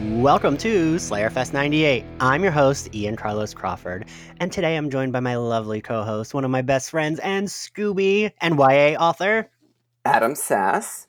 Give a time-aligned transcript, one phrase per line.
[0.00, 2.06] Welcome to Slayerfest 98.
[2.20, 4.06] I'm your host, Ian Carlos Crawford,
[4.38, 7.46] and today I'm joined by my lovely co host, one of my best friends, and
[7.46, 9.50] Scooby and YA author,
[10.06, 11.06] Adam Sass.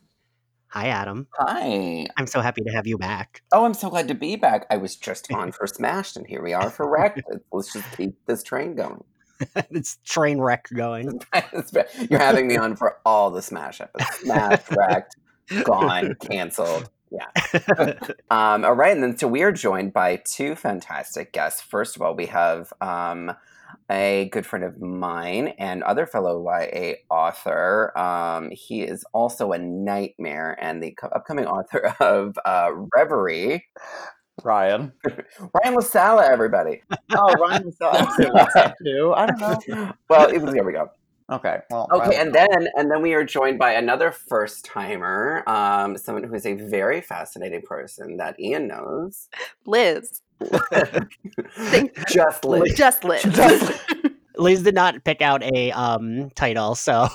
[0.68, 1.26] Hi, Adam.
[1.38, 2.06] Hi.
[2.18, 3.40] I'm so happy to have you back.
[3.50, 4.66] Oh, I'm so glad to be back.
[4.68, 7.22] I was just on for Smashed, and here we are for Wrecked.
[7.50, 9.04] Let's just keep this train going.
[9.70, 11.18] it's train wreck going.
[12.10, 14.18] You're having me on for all the Smash episodes.
[14.18, 15.16] Smashed, Wrecked,
[15.64, 16.90] Gone, Canceled.
[17.12, 17.28] Yeah.
[18.30, 18.92] um, all right.
[18.92, 21.60] And then so we are joined by two fantastic guests.
[21.60, 23.32] First of all, we have um,
[23.90, 27.96] a good friend of mine and other fellow YA author.
[27.98, 33.66] Um, he is also a nightmare and the co- upcoming author of uh, Reverie.
[34.42, 34.92] Ryan.
[35.04, 36.82] Ryan La Sala, everybody.
[37.14, 39.12] Oh, Ryan La Sala too.
[39.12, 39.38] I don't
[39.68, 39.92] know.
[40.08, 40.90] Well, it was, there we go.
[41.32, 41.60] Okay.
[41.70, 41.88] Well.
[41.90, 46.34] Okay, and then and then we are joined by another first timer, um, someone who
[46.34, 49.28] is a very fascinating person that Ian knows.
[49.64, 50.20] Liz.
[52.08, 52.74] Just Liz.
[52.74, 53.22] Just Liz.
[53.30, 54.12] Just Liz.
[54.36, 57.06] Liz did not pick out a um, title, so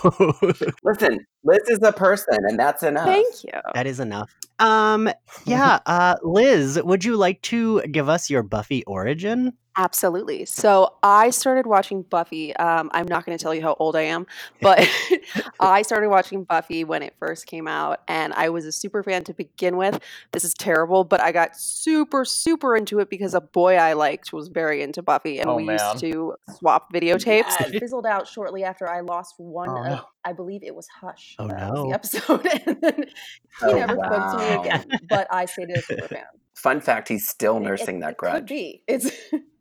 [0.83, 3.05] Listen, Liz is a person, and that's enough.
[3.05, 3.51] Thank you.
[3.73, 4.33] that is enough.
[4.59, 5.09] Um,
[5.45, 9.53] yeah, uh, Liz, would you like to give us your Buffy origin?
[9.79, 10.43] Absolutely.
[10.45, 12.55] So I started watching Buffy.
[12.55, 14.25] Um, I'm not going to tell you how old I am,
[14.59, 14.79] but
[15.59, 19.23] I started watching Buffy when it first came out, and I was a super fan
[19.25, 19.99] to begin with.
[20.31, 24.33] This is terrible, but I got super, super into it because a boy I liked
[24.33, 25.77] was very into Buffy, and Oh, we man.
[25.79, 27.53] used to swap videotapes.
[27.59, 27.69] Yes.
[27.71, 30.01] It fizzled out shortly after I lost one Oh, of, no.
[30.25, 31.26] I believe it was Hush.
[31.39, 31.87] Oh, that no.
[31.89, 34.85] the episode, and then he Oh, never spoke to me again.
[35.09, 36.23] But I stayed a super fan.
[36.55, 38.49] Fun fact: he's still nursing it- that it Could grudge.
[38.49, 38.83] be.
[38.87, 39.11] It's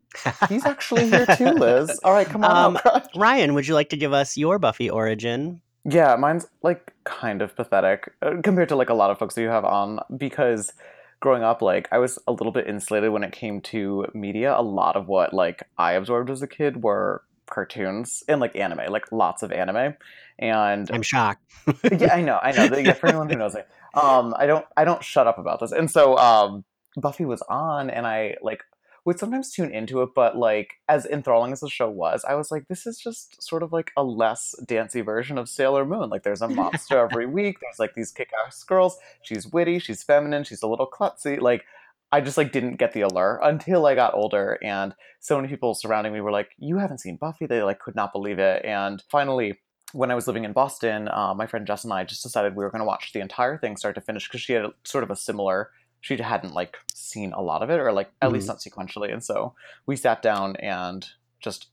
[0.49, 1.99] He's actually here too, Liz.
[2.03, 2.77] All right, come on.
[2.77, 2.99] Um.
[3.15, 5.61] Ryan, would you like to give us your Buffy origin?
[5.89, 9.41] yeah, mine's like kind of pathetic uh, compared to like a lot of folks that
[9.41, 10.73] you have on because
[11.19, 14.53] growing up, like I was a little bit insulated when it came to media.
[14.57, 18.91] A lot of what like I absorbed as a kid were cartoons and like anime,
[18.91, 19.95] like lots of anime,
[20.39, 21.43] and I'm shocked.
[21.91, 22.77] yeah, I know, I know.
[22.77, 23.61] Yeah, for anyone who knows me,
[23.93, 25.71] um, I don't, I don't shut up about this.
[25.71, 26.63] And so, um,
[26.95, 28.63] Buffy was on, and I like
[29.07, 32.51] would sometimes tune into it, but like as enthralling as the show was, I was
[32.51, 36.09] like, this is just sort of like a less dancy version of Sailor Moon.
[36.09, 37.57] Like, there's a monster every week.
[37.61, 38.97] There's like these kick-ass girls.
[39.21, 39.79] She's witty.
[39.79, 40.43] She's feminine.
[40.43, 41.39] She's a little klutzy.
[41.39, 41.63] Like.
[42.11, 45.73] I just like didn't get the allure until I got older, and so many people
[45.73, 49.03] surrounding me were like, "You haven't seen Buffy?" They like could not believe it, and
[49.09, 49.59] finally,
[49.93, 52.63] when I was living in Boston, uh, my friend Jess and I just decided we
[52.63, 55.03] were going to watch the entire thing start to finish because she had a, sort
[55.03, 55.71] of a similar.
[56.01, 59.23] She hadn't like seen a lot of it, or like at least not sequentially, and
[59.23, 59.53] so
[59.85, 61.05] we sat down and
[61.39, 61.67] just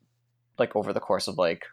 [0.58, 1.64] like over the course of like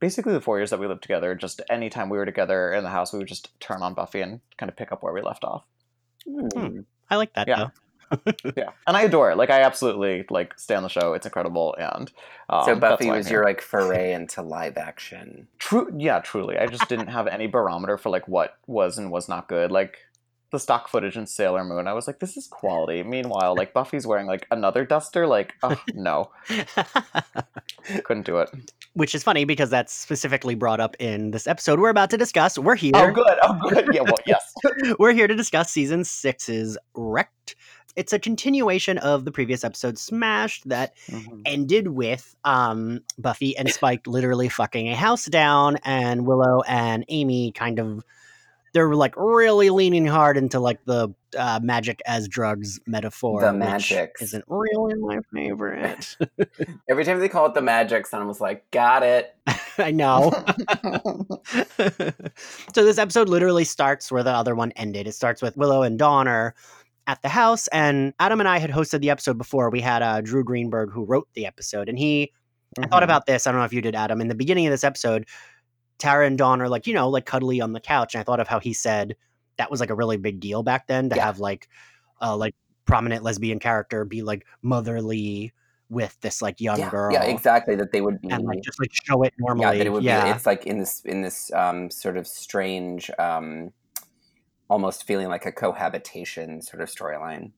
[0.00, 2.90] basically the four years that we lived together, just anytime we were together in the
[2.90, 5.44] house, we would just turn on Buffy and kind of pick up where we left
[5.44, 5.64] off.
[6.26, 6.80] Hmm.
[7.08, 7.56] I like that Yeah.
[7.56, 7.70] though.
[8.56, 9.36] Yeah, and I adore it.
[9.36, 11.14] Like I absolutely like stay on the show.
[11.14, 12.12] It's incredible, and
[12.50, 15.48] um, So Buffy was your like foray into live action.
[15.58, 16.58] True, yeah, truly.
[16.58, 19.70] I just didn't have any barometer for like what was and was not good.
[19.70, 19.98] Like
[20.52, 23.02] the stock footage in Sailor Moon, I was like, this is quality.
[23.02, 25.26] Meanwhile, like Buffy's wearing like another duster.
[25.26, 26.30] Like, oh no,
[28.04, 28.50] couldn't do it.
[28.92, 32.58] Which is funny because that's specifically brought up in this episode we're about to discuss.
[32.58, 32.92] We're here.
[32.94, 33.88] Oh good, oh good.
[33.94, 34.54] Yeah, well, yes.
[34.98, 37.56] We're here to discuss season six's Wrecked.
[37.96, 41.42] It's a continuation of the previous episode Smashed that Mhm.
[41.44, 47.52] ended with um, Buffy and Spike literally fucking a house down, and Willow and Amy
[47.52, 48.04] kind of
[48.74, 53.42] they're like really leaning hard into like the uh, magic as drugs metaphor.
[53.42, 54.22] The magics.
[54.22, 56.16] isn't really my favorite.
[56.88, 59.36] Every time they call it the magic, son was like, "Got it."
[59.78, 60.30] I know.
[62.74, 65.06] so this episode literally starts where the other one ended.
[65.06, 66.54] It starts with Willow and are
[67.06, 69.70] at the house, and Adam and I had hosted the episode before.
[69.70, 72.32] We had uh, Drew Greenberg who wrote the episode, and he.
[72.78, 73.04] I thought Mhm.
[73.04, 73.46] about this.
[73.46, 74.20] I don't know if you did, Adam.
[74.22, 75.26] In the beginning of this episode,
[75.98, 78.40] Tara and Dawn are like, you know, like cuddly on the couch, and I thought
[78.40, 79.14] of how he said
[79.58, 81.26] that was like a really big deal back then to Yeah.
[81.26, 81.68] have like,
[82.22, 82.54] uh, like
[82.86, 85.52] prominent lesbian character be like motherly
[85.90, 87.74] with this like young yeah, girl, yeah, exactly.
[87.76, 88.30] That they would be.
[88.30, 89.64] and like just like show it normally.
[89.66, 90.24] yeah, that it would yeah.
[90.24, 90.30] be.
[90.30, 93.70] It's like in this in this um, sort of strange, um,
[94.72, 97.52] almost feeling like a cohabitation sort of storyline.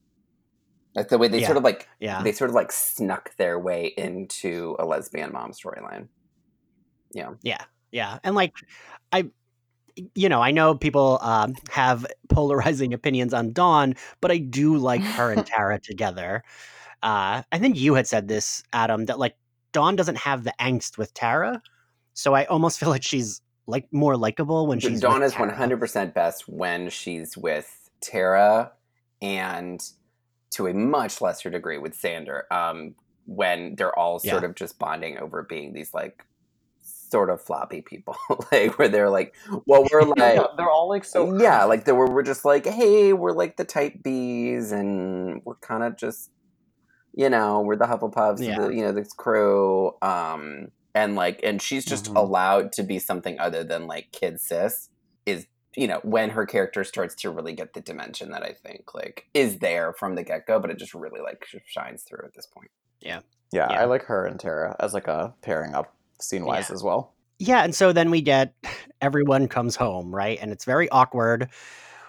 [0.95, 1.47] Like the way they Yeah.
[1.47, 2.21] sort of like yeah.
[2.21, 6.09] they sort of like snuck their way into a lesbian mom storyline.
[7.13, 8.19] Yeah, yeah, Yeah.
[8.25, 8.53] and like
[9.13, 9.29] I,
[10.13, 15.01] you know, I know people um, have polarizing opinions on Dawn, but I do like
[15.01, 16.43] her and Tara together.
[17.01, 19.37] Uh, I think you had said this, Adam, that like
[19.71, 21.61] Dawn doesn't have the angst with Tara,
[22.13, 25.49] so I almost feel like she's like more likable when she's Dawn with is one
[25.49, 28.71] hundred percent best when she's with Tara
[29.21, 29.81] and
[30.51, 32.43] to a much lesser degree with Xander.
[32.51, 32.95] Um,
[33.25, 34.49] when they're all sort Yeah.
[34.49, 36.23] of just bonding over being these like
[36.83, 38.15] sort of floppy people,
[38.51, 39.33] like where they're like,
[39.65, 40.35] well, we're like.
[40.35, 41.41] Yeah, they're all like so.
[41.41, 45.55] yeah, like they were, we're just like, hey, we're like the type B's, and we're
[45.55, 46.29] kind of just,
[47.15, 48.59] you know, we're the Hufflepuffs, Yeah.
[48.59, 52.15] the, you know, this crew, um, and like, and she's just Mhm.
[52.15, 54.89] allowed to be something other than like kid sis.
[55.27, 55.45] Is
[55.75, 59.27] you know when her character starts to really get the dimension that I think like
[59.33, 62.47] is there from the get go, but it just really like shines through at this
[62.47, 62.71] point.
[63.01, 63.19] Yeah,
[63.51, 63.67] Yeah.
[63.67, 67.11] I like her and Tara as like a pairing up scene wise as well.
[67.39, 68.53] Yeah, and so then we get
[69.01, 70.39] everyone comes home, right?
[70.41, 71.49] And it's very awkward.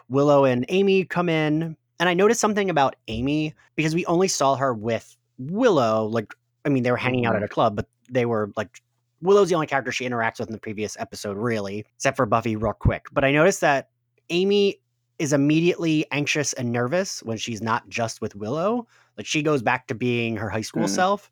[0.08, 4.54] Willow and Amy come in, and I noticed something about Amy because we only saw
[4.54, 6.06] her with Willow.
[6.06, 6.32] Like,
[6.64, 7.38] I mean, they were hanging out Mhm.
[7.38, 8.82] at a club, but they were like,
[9.22, 12.56] Willow's the only character she interacts with in the previous episode, really, except for Buffy,
[12.56, 13.06] real quick.
[13.12, 13.88] But I noticed that
[14.28, 14.80] Amy
[15.18, 18.86] is immediately anxious and nervous when she's not just with Willow.
[19.16, 20.90] Like, she goes back to being her high school Mhm.
[20.90, 21.30] self.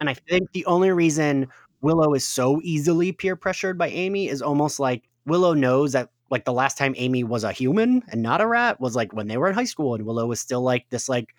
[0.00, 1.48] And I think the only reason
[1.80, 6.44] Willow is so easily peer pressured by Amy is almost like Willow knows that like
[6.44, 9.36] the last time Amy was a human and not a rat was like when they
[9.36, 11.34] were in high school and Willow was still like this like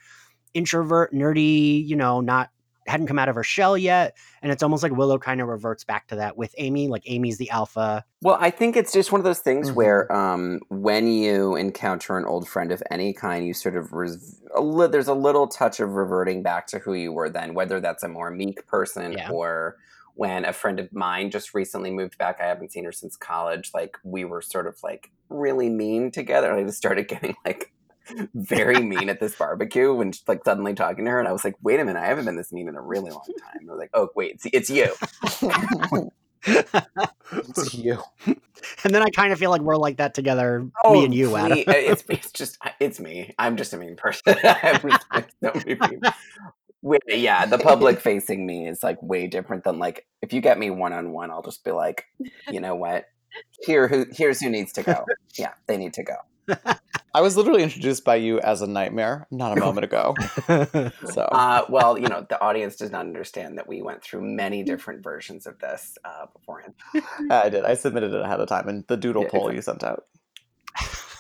[0.54, 2.50] introvert, nerdy, you know, not
[2.88, 4.16] hadn't come out of her shell yet.
[4.42, 6.88] And it's almost like Willow kind of reverts back to that with Amy.
[6.88, 8.06] Like Amy's the alpha.
[8.22, 9.76] Well, I think it's just one of those things Mhm.
[9.76, 14.42] where um, when you encounter an old friend of any kind, you sort of res-
[14.56, 17.80] a li- there's a little touch of reverting back to who you were then, whether
[17.80, 19.30] that's a more meek person Yeah.
[19.32, 19.76] or
[20.16, 22.40] when a friend of mine just recently moved back.
[22.42, 23.70] I haven't seen her since college.
[23.74, 26.52] Like we were sort of like really mean together.
[26.54, 27.72] I just started getting like
[28.34, 31.44] very mean at this barbecue when she's like suddenly talking to her, and I was
[31.44, 33.72] like, "Wait a minute, I haven't been this mean in a really long time." I
[33.72, 34.94] was like, "Oh wait, it's, it's you."
[36.46, 38.02] it's you.
[38.84, 41.36] And then I kind of feel like we're like that together, me oh, and you,
[41.36, 41.60] Adam.
[41.60, 43.34] Oh, it's, it's just it's me.
[43.38, 44.36] I'm just a mean person.
[44.44, 46.12] I'm so many people.
[46.84, 50.60] Wait, yeah, the public facing me is like way different than like if you get
[50.60, 52.06] me one on one, I'll just be like,
[52.50, 53.06] you know what?
[53.64, 55.06] Here, who here's who needs to go.
[55.38, 56.16] Yeah, they need to go.
[57.14, 60.16] I was literally introduced by you as a nightmare not a moment ago.
[61.06, 64.64] So Uh, well, you know, the audience does not understand that we went through many
[64.64, 66.74] different versions of this uh, beforehand.
[67.30, 67.66] I did.
[67.66, 70.06] I submitted it ahead of time and the doodle Yeah, poll you sent out.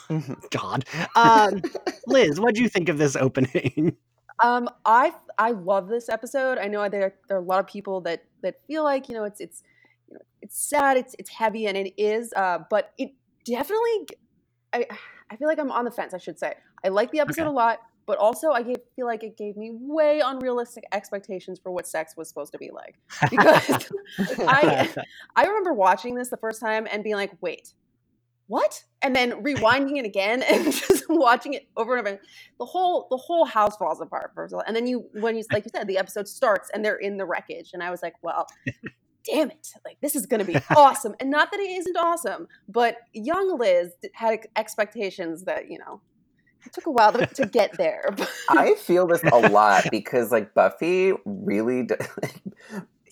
[0.09, 0.49] Mhm.
[0.51, 0.85] God.
[1.17, 1.61] Um,
[2.07, 3.97] Liz, what do you think of this opening?
[4.41, 6.57] Um, I I love this episode.
[6.59, 9.23] I know there there are a lot of people that that feel like you know
[9.23, 9.63] it's it's
[10.07, 12.33] you know it's sad, it's it's heavy, and it is.
[12.35, 13.11] Uh, but it
[13.45, 14.07] definitely,
[14.77, 14.97] I
[15.29, 16.13] I feel like I'm on the fence.
[16.13, 16.53] I should say
[16.83, 17.49] I like the episode Okay.
[17.49, 21.71] a lot, but also I gave, feel like it gave me way unrealistic expectations for
[21.71, 22.95] what sex was supposed to be like.
[23.29, 23.89] Because
[24.39, 24.93] I
[25.35, 27.73] I remember watching this the first time and being like, wait,
[28.47, 28.83] what?
[29.01, 32.19] And then rewinding it again and just watching it over and over.
[32.59, 34.63] The whole the whole house falls apart first of all.
[34.65, 37.25] And then you when you like you said, the episode starts and they're in the
[37.25, 37.71] wreckage.
[37.73, 38.47] And I was like, well,
[39.27, 39.69] damn it.
[39.85, 41.15] Like this is gonna be awesome.
[41.19, 46.01] And not that it isn't awesome, but young Liz had expectations that, you know,
[46.65, 48.15] it took a while to, to get there.
[48.49, 51.95] I feel this a lot because like Buffy really d-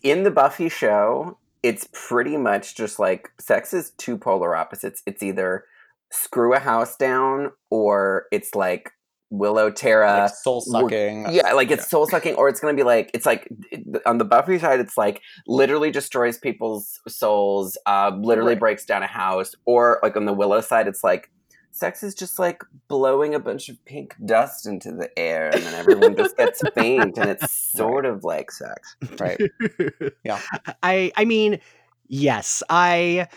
[0.03, 5.01] in the Buffy show, it's pretty much just like sex is two polar opposites.
[5.05, 5.65] It's either
[6.11, 8.91] screw a house down or it's like
[9.31, 11.27] Willow Tara like soul sucking.
[11.31, 14.25] yeah, like it's soul sucking, or it's gonna be like it's like it- on the
[14.25, 18.59] Buffy side, it's like literally destroys people's souls, uh, literally Right.
[18.59, 21.29] breaks down a house, or like on the Willow side, it's like
[21.71, 25.73] sex is just like blowing a bunch of pink dust into the air, and then
[25.73, 28.95] everyone just gets faint, and it's sort of like sex.
[29.19, 29.41] Right.
[30.23, 30.39] Yeah.
[30.83, 31.59] I I mean,
[32.07, 33.27] yes, I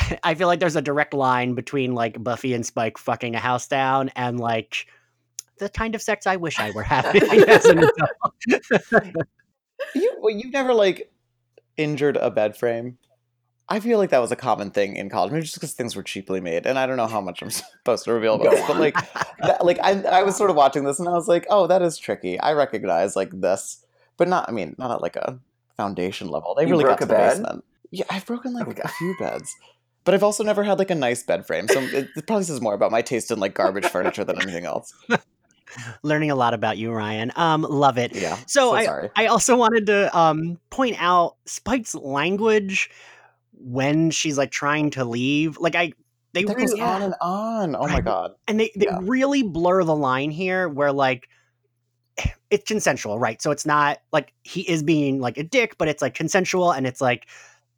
[0.22, 3.66] I feel like there's a direct line between like Buffy and Spike fucking a house
[3.66, 4.86] down and like
[5.58, 8.34] the kind of sex I wish I were having as an adult.
[9.94, 11.10] You well, you've never like
[11.76, 12.98] injured a bed frame.
[13.68, 16.02] I feel like that was a common thing in college, maybe just because things were
[16.04, 18.78] cheaply made, and I don't know how much I'm supposed to reveal about this, but
[18.78, 18.94] like,
[19.40, 21.82] that, like I, I was sort of watching this, and I was like, oh, that
[21.82, 22.38] is tricky.
[22.38, 23.84] I recognize like this,
[24.16, 24.48] but not.
[24.48, 25.40] I mean, not at like a
[25.76, 26.54] foundation level.
[26.54, 27.30] They You really broke got a to the bed?
[27.42, 27.64] basement.
[27.90, 29.54] Yeah, I've broken oh like Oh a few beds,
[30.06, 31.68] but I've also never had like a nice bed frame.
[31.68, 34.94] So it, probably says more about my taste in like garbage furniture than anything else.
[36.02, 37.32] Learning a lot about you, Ryan.
[37.36, 38.14] Um, love it.
[38.14, 38.38] Yeah.
[38.46, 39.10] So, I sorry.
[39.16, 42.88] I also wanted to um point out Spike's language
[43.52, 45.58] when she's like trying to leave.
[45.58, 45.92] Like I
[46.32, 47.76] they that goes really on and on.
[47.76, 48.32] Oh my god.
[48.46, 48.98] and they, they Yeah.
[49.02, 51.28] really blur the line here where like
[52.48, 56.00] it's consensual right so it's not like he is being like a dick but it's
[56.00, 57.26] like consensual and it's like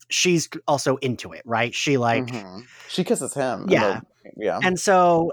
[0.08, 2.64] she's also into it right she like Mhm.
[2.88, 3.66] she kisses him.
[3.68, 4.00] Yeah.
[4.36, 4.58] yeah.
[4.62, 5.32] and so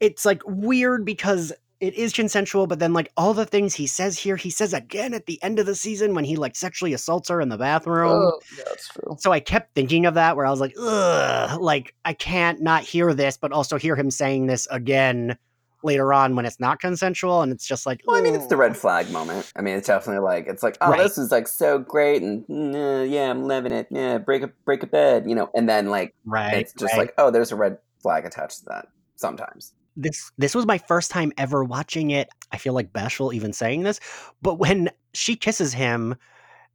[0.00, 4.18] it's like weird because it is consensual, but then like all the things he says
[4.18, 7.28] here, he says again at the end of the season when he like sexually assaults
[7.28, 8.12] her in the bathroom.
[8.12, 9.16] Oh, yeah, that's true.
[9.18, 12.82] So I kept thinking of that where I was like, ugh, like I can't not
[12.82, 15.36] hear this, but also hear him saying this again
[15.82, 18.56] later on when it's not consensual and it's just like Well, I mean, it's the
[18.56, 19.52] red flag moment.
[19.56, 21.02] I mean, it's definitely like it's like, oh, Right.
[21.02, 23.88] this is like so great, and mm, yeah, I'm loving it.
[23.90, 26.54] Yeah, break a break a bed, you know, and then like right.
[26.54, 26.98] it's just right.
[26.98, 28.88] like, oh, there's a red flag attached to that.
[29.16, 29.72] Sometimes.
[29.96, 32.28] this this was my first time ever watching it.
[32.52, 33.98] I feel like bashful even saying this,
[34.42, 36.16] but when she kisses him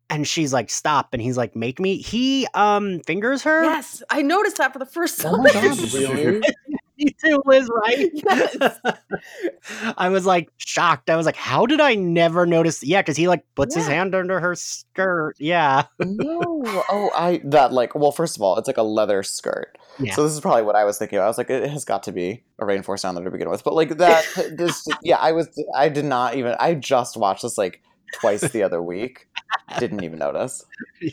[0.09, 3.63] and she's like stop and he's like make me, he um fingers her.
[3.63, 5.35] Yes, I noticed that for the first time.
[5.35, 5.43] Oh
[5.93, 6.41] really?
[7.01, 8.11] You too, Liz, right?
[8.13, 8.57] Yes.
[9.97, 11.09] I was like shocked.
[11.09, 12.83] I was like, how did I never notice?
[12.83, 15.35] Yeah, because he like puts his hand under her skirt.
[15.39, 15.85] Yeah.
[15.99, 16.61] no.
[16.89, 19.79] Oh, I that like well, first of all, it's like a leather skirt.
[19.99, 20.13] Yeah.
[20.13, 21.17] So this is probably what I was thinking.
[21.17, 21.23] of.
[21.23, 23.63] I was like, it has got to be a rainforest down there to begin with.
[23.63, 24.23] But like that,
[24.55, 26.55] this yeah, I was I did not even.
[26.59, 27.81] I just watched this like
[28.13, 29.27] twice the other week.
[29.79, 30.65] Didn't even notice.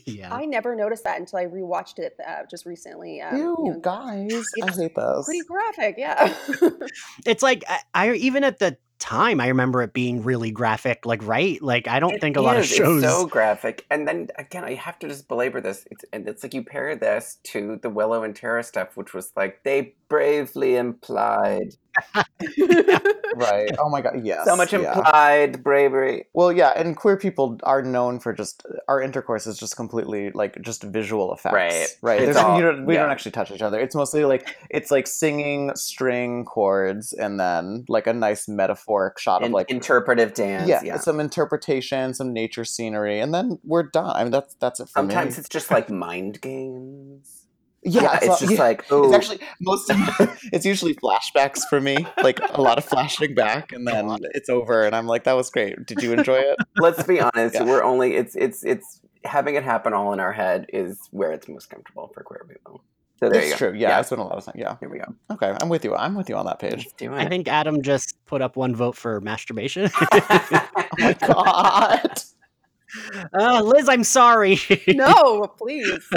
[0.05, 0.35] yeah.
[0.35, 3.21] I never noticed that until I rewatched it uh, just recently.
[3.21, 5.25] Um, Ew, you know, guys, I hate those.
[5.27, 6.35] pretty graphic, yeah.
[7.27, 11.25] it's like I, I even at the time I remember it being really graphic, like
[11.25, 11.63] right?
[11.63, 14.65] Like I don't It think a lot of shows It's so graphic, and then again,
[14.65, 15.87] I have to just belabor this.
[15.91, 19.33] It's and it's like you pair this to the Willow and Tara stuff, which was
[19.37, 21.75] like they bravely implied
[23.35, 23.71] right.
[23.79, 24.21] Oh my god.
[24.25, 24.45] Yes.
[24.45, 24.97] so much yeah.
[24.97, 26.27] implied bravery.
[26.33, 30.61] Well, yeah, and queer people are known for just our intercourse is just completely like
[30.63, 31.89] just visual effects, Right.
[32.03, 32.23] Right.
[32.23, 33.79] It's all- you don't, we don't actually touch each other.
[33.79, 39.43] It's mostly like it's like singing string chords and then like a nice metaphoric shot
[39.43, 40.69] of like interpretive dance.
[40.69, 40.97] yeah, Yeah.
[40.99, 44.15] some interpretation, some nature scenery, and then we're done.
[44.17, 45.11] I mean, that's that's it for me.
[45.13, 47.38] Sometimes it's just like mind games.
[47.83, 48.59] Yeah, Yeah, it's all- just yeah.
[48.59, 49.91] like It's oh, actually most.
[50.53, 54.83] it's usually flashbacks for me, like a lot of flashing back, and then it's over,
[54.85, 55.87] and I'm like, "That was great.
[55.87, 57.55] Did you enjoy it?" let's be honest.
[57.55, 57.65] Yeah.
[57.65, 61.49] We're only it's it's it's having it happen all in our head is where it's
[61.49, 62.83] most comfortable for queer people.
[63.21, 63.71] So there It's you go.
[63.71, 63.73] true.
[63.79, 64.55] Yeah, I spent a lot of time.
[64.57, 64.77] Yeah.
[64.79, 65.13] Here we go.
[65.33, 65.93] Okay, I'm with you.
[65.97, 66.87] I'm with you on that page.
[66.99, 69.91] Do I think Adam just put up one vote for masturbation.
[71.01, 72.23] Oh my god.
[73.39, 74.59] uh, Liz, I'm sorry.
[74.89, 76.09] no, please.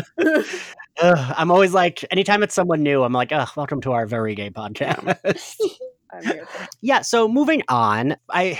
[1.01, 4.36] Ugh, I'm always like, anytime it's someone new, I'm like, oh, welcome to our very
[4.36, 5.00] gay podcast.
[6.13, 6.70] I'm here for it.
[6.81, 7.01] yeah.
[7.01, 8.60] So moving on, I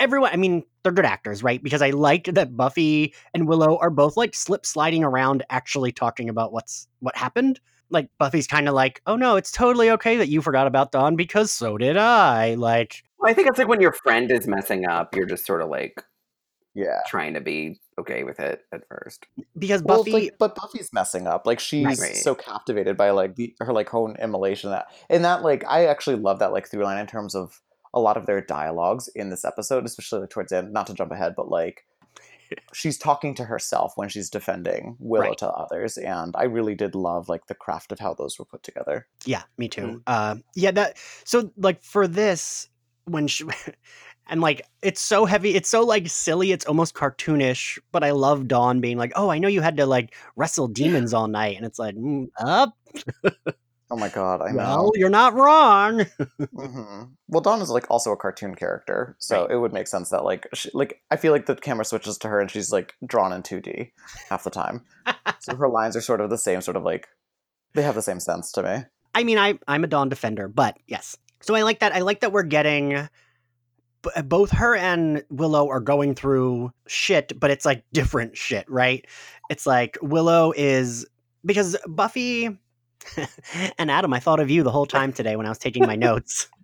[0.00, 1.62] everyone, I mean, they're good actors, right?
[1.62, 6.28] Because I liked that Buffy and Willow are both like slip sliding around, actually talking
[6.28, 7.60] about what's what happened.
[7.90, 11.16] Like Buffy's kind of like, oh no, it's totally okay that you forgot about Dawn
[11.16, 12.54] because so did I.
[12.54, 15.60] Like, Well, I think it's like when your friend is messing up, you're just sort
[15.62, 16.02] of like
[16.74, 17.00] Yeah.
[17.06, 19.26] trying to be okay with it at first.
[19.58, 21.46] because Well, Buffy, like, but Buffy's messing up.
[21.46, 22.16] Like she's Right.
[22.16, 26.16] so captivated by like the, her like own immolation that, and that like I actually
[26.16, 27.60] love that like through line in terms of
[27.92, 30.72] a lot of their dialogues in this episode, especially like, towards the end.
[30.72, 31.84] Not to jump ahead, but like
[32.72, 35.38] she's talking to herself when she's defending Willow Right.
[35.38, 38.62] to others, and I really did love like the craft of how those were put
[38.62, 39.06] together.
[39.24, 40.02] Yeah, me too.
[40.06, 42.68] Uh, yeah, that so like for this
[43.06, 43.44] when she
[44.26, 47.78] and like it's so heavy, it's so like silly, it's almost cartoonish.
[47.92, 51.12] But I love Dawn being like, "Oh, I know you had to like wrestle demons
[51.14, 52.74] all night," and it's like, mm, "Up,
[53.90, 54.56] Oh my god, I know.
[54.56, 56.06] well, you're not wrong."
[56.56, 59.50] hmm Well, Dawn is like also a cartoon character, so Right.
[59.52, 62.28] it would make sense that like she, like I feel like the camera switches to
[62.28, 63.92] her and she's like drawn in two D
[64.30, 64.82] half the time.
[65.38, 67.08] so her lines are sort of the same, sort of like
[67.74, 68.84] they have the same sense to me.
[69.14, 71.16] I mean, I I'm a Dawn defender, but yes.
[71.40, 71.92] So I like that.
[71.94, 73.08] I like that we're getting
[74.14, 79.06] Uh, both her and Willow are going through shit, but it's like different shit, right?
[79.50, 81.06] It's like Willow is
[81.44, 82.46] because Buffy
[83.78, 85.96] and Adam, I thought of you the whole time today when I was taking my
[85.96, 86.48] notes.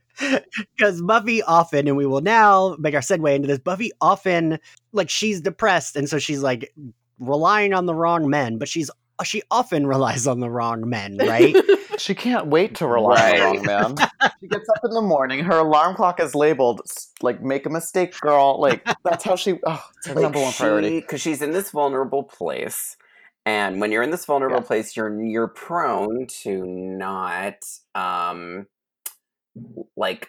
[0.77, 4.59] Because Buffy often, and we will now make our segue into this, Buffy often,
[4.93, 6.75] like, she's depressed, and so she's like
[7.19, 8.91] relying on the wrong men, but she's
[9.25, 11.57] she often relies on the wrong men, right?
[12.01, 14.31] She can't wait to rely on the wrong man.
[14.41, 15.45] she gets up in the morning.
[15.45, 16.81] Her alarm clock is labeled
[17.23, 19.59] like "Make a mistake, girl." Like that's how she.
[19.67, 21.01] Oh, it's her number one priority.
[21.01, 22.97] because she's in this vulnerable place,
[23.45, 24.67] and when you're in this vulnerable Yeah.
[24.67, 27.57] place, you're you're prone to not
[27.95, 28.67] um
[29.97, 30.29] like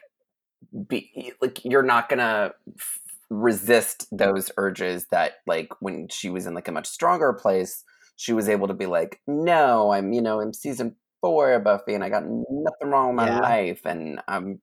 [0.87, 2.99] be like you're not gonna f-
[3.29, 7.83] resist those urges that like when she was in like a much stronger place
[8.17, 11.93] she was able to be like no i'm you know i'm season four of buffy
[11.93, 13.39] and i got nothing wrong with my Yeah.
[13.39, 14.59] life and i'm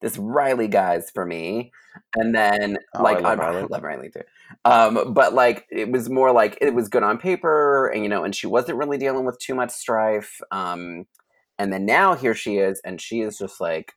[0.00, 1.72] this riley guy's for me
[2.14, 3.68] and then Oh, like I love I Riley.
[3.70, 4.22] love riley too
[4.64, 8.24] um but like it was more like it was good on paper and you know
[8.24, 11.04] and she wasn't really dealing with too much strife um
[11.58, 13.92] and then now here she is and she is just like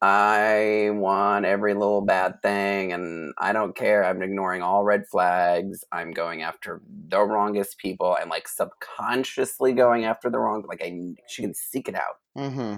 [0.00, 4.04] I want every little bad thing, and I don't care.
[4.04, 5.84] I'm ignoring all red flags.
[5.90, 8.16] I'm going after the wrongest people.
[8.20, 10.64] I'm like subconsciously going after the wrong.
[10.68, 12.18] Like I, she can seek it out.
[12.36, 12.76] Mm-hmm.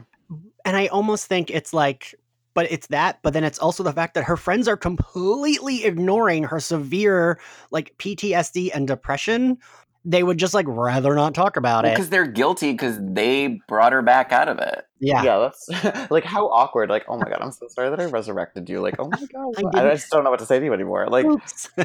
[0.65, 2.15] And I almost think it's like,
[2.55, 6.45] but it's that, but then it's also the fact that her friends are completely ignoring
[6.45, 7.39] her severe
[7.71, 9.59] like PTSD and depression
[10.05, 11.95] they would just like rather not talk about Well, it.
[11.97, 14.87] because they're guilty because they brought her back out of it.
[15.01, 15.23] Yeah.
[15.23, 16.91] Yeah, that's like how awkward.
[16.91, 18.81] Like, oh my god, I'm so sorry that I resurrected you.
[18.81, 21.09] Like, oh my god, I I, just don't know what to say to you anymore.
[21.09, 21.25] Like,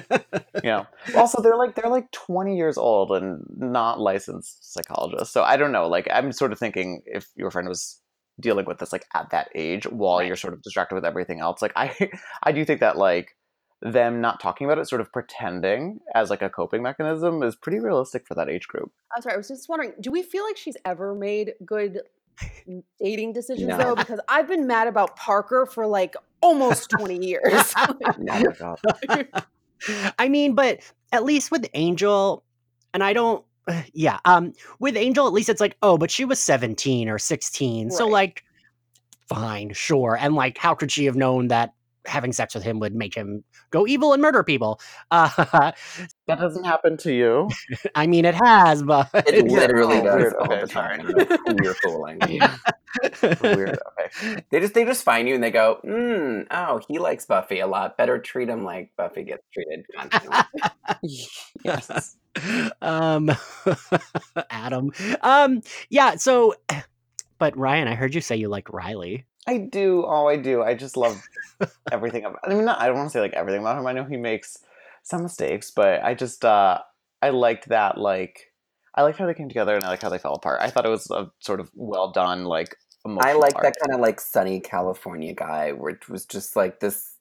[0.63, 0.86] you know.
[1.15, 5.34] Also, they're like they're like 20 years old and not licensed psychologists.
[5.34, 5.88] So I don't know.
[5.88, 8.01] Like, I'm sort of thinking if your friend was
[8.39, 10.27] dealing with this like at that age while Right.
[10.27, 11.62] you're sort of distracted with everything else.
[11.62, 11.95] Like, I
[12.43, 13.38] I do think that like
[13.81, 17.79] them not talking about it, sort of pretending as like a coping mechanism, is pretty
[17.79, 18.91] realistic for that age group.
[19.15, 19.36] I'm sorry.
[19.36, 22.01] I was just wondering, do we feel like she's ever made good
[23.00, 23.77] dating decisions No.
[23.77, 23.96] though?
[23.96, 27.74] Because I've been mad about Parker for like almost 20 years.
[28.20, 28.80] My god.
[30.20, 30.80] I mean, but
[31.12, 32.44] at least with Angel,
[32.94, 33.44] and I don't,
[33.94, 37.92] yeah, um, with Angel, at least it's like, oh, but she was 17 or 16.
[37.92, 38.44] So, like,
[39.27, 40.18] fine, sure.
[40.20, 41.74] And, like, how could she have known that
[42.08, 44.80] having sex with him would make him go evil and murder people?
[45.12, 45.72] Uh,
[46.28, 47.50] That doesn't happen to you.
[47.94, 49.10] I mean, it has, but.
[49.14, 51.02] It literally does all Okay, the time.
[51.02, 52.20] I don't know who you're fooling.
[53.42, 53.78] Weird.
[54.00, 54.44] Okay.
[54.50, 57.68] They just they just find you and they go, mm, oh, he likes Buffy a
[57.68, 57.98] lot.
[57.98, 59.86] Better treat him like Buffy gets treated
[61.64, 62.18] yes.
[62.82, 63.32] um
[64.50, 66.54] adam um yeah so
[67.40, 70.06] but ryan i heard you say you like riley I do.
[70.06, 70.64] Oh, I do.
[70.64, 71.22] I just love
[71.92, 72.40] everything about.
[72.44, 73.88] I mean, not, I don't want to say like everything about him.
[73.88, 74.58] I know he makes
[75.04, 76.80] some mistakes, but I just uh
[77.22, 77.98] I liked that.
[77.98, 78.52] Like,
[78.96, 80.62] I liked how they came together, and I like how they fell apart.
[80.62, 82.75] I thought it was a sort of well done, like
[83.20, 87.16] I like that kind of like sunny California guy, which was just like this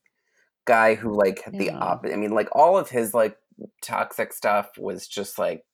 [0.66, 2.14] guy who like had the opposite.
[2.14, 3.36] I mean, like all of his like
[3.82, 5.64] toxic stuff was just like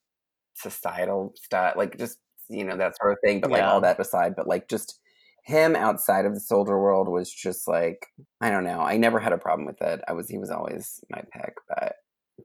[0.55, 3.40] societal stuff, like just you know that sort of thing.
[3.40, 3.70] But like Yeah.
[3.70, 4.98] all that aside, but like just
[5.44, 8.07] him outside of the soldier world was just like
[8.40, 8.81] I don't know.
[8.81, 10.00] I never had a problem with it.
[10.09, 11.94] I was he was always my pick, but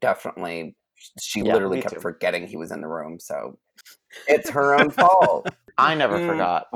[0.00, 0.76] definitely
[1.20, 2.00] she Yeah, literally kept too.
[2.00, 3.18] forgetting he was in the room.
[3.20, 3.58] So
[4.26, 5.48] it's her own fault.
[5.78, 6.26] I never Mm.
[6.26, 6.66] forgot.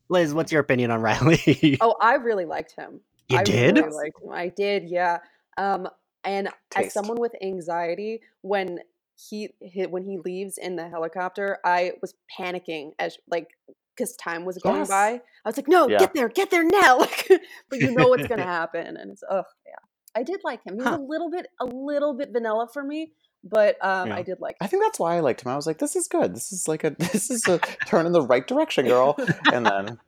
[0.08, 3.00] liz what's your opinion on riley oh, I really liked him.
[3.28, 4.30] you I did Really liked him.
[4.32, 5.18] I did, yeah.
[5.58, 5.88] Um,
[6.24, 8.78] and as someone with anxiety, when
[9.16, 13.48] he, he when he leaves in the helicopter, I was panicking as like
[13.96, 14.88] because time was going Yes.
[14.88, 15.08] by.
[15.44, 15.98] I was like, "No, Yeah.
[15.98, 17.28] get there, get there now!" Like,
[17.70, 19.74] but you know what's gonna happen, and it's oh yeah.
[20.14, 20.74] I did like him.
[20.74, 20.98] He was Huh.
[21.00, 23.12] a little bit a little bit vanilla for me,
[23.44, 24.16] but um, Yeah.
[24.16, 24.56] I did like.
[24.60, 25.50] I think that's why I liked him.
[25.50, 26.34] I was like, this is good.
[26.34, 29.16] This is like a this is a turn in the right direction, girl.
[29.52, 29.98] And then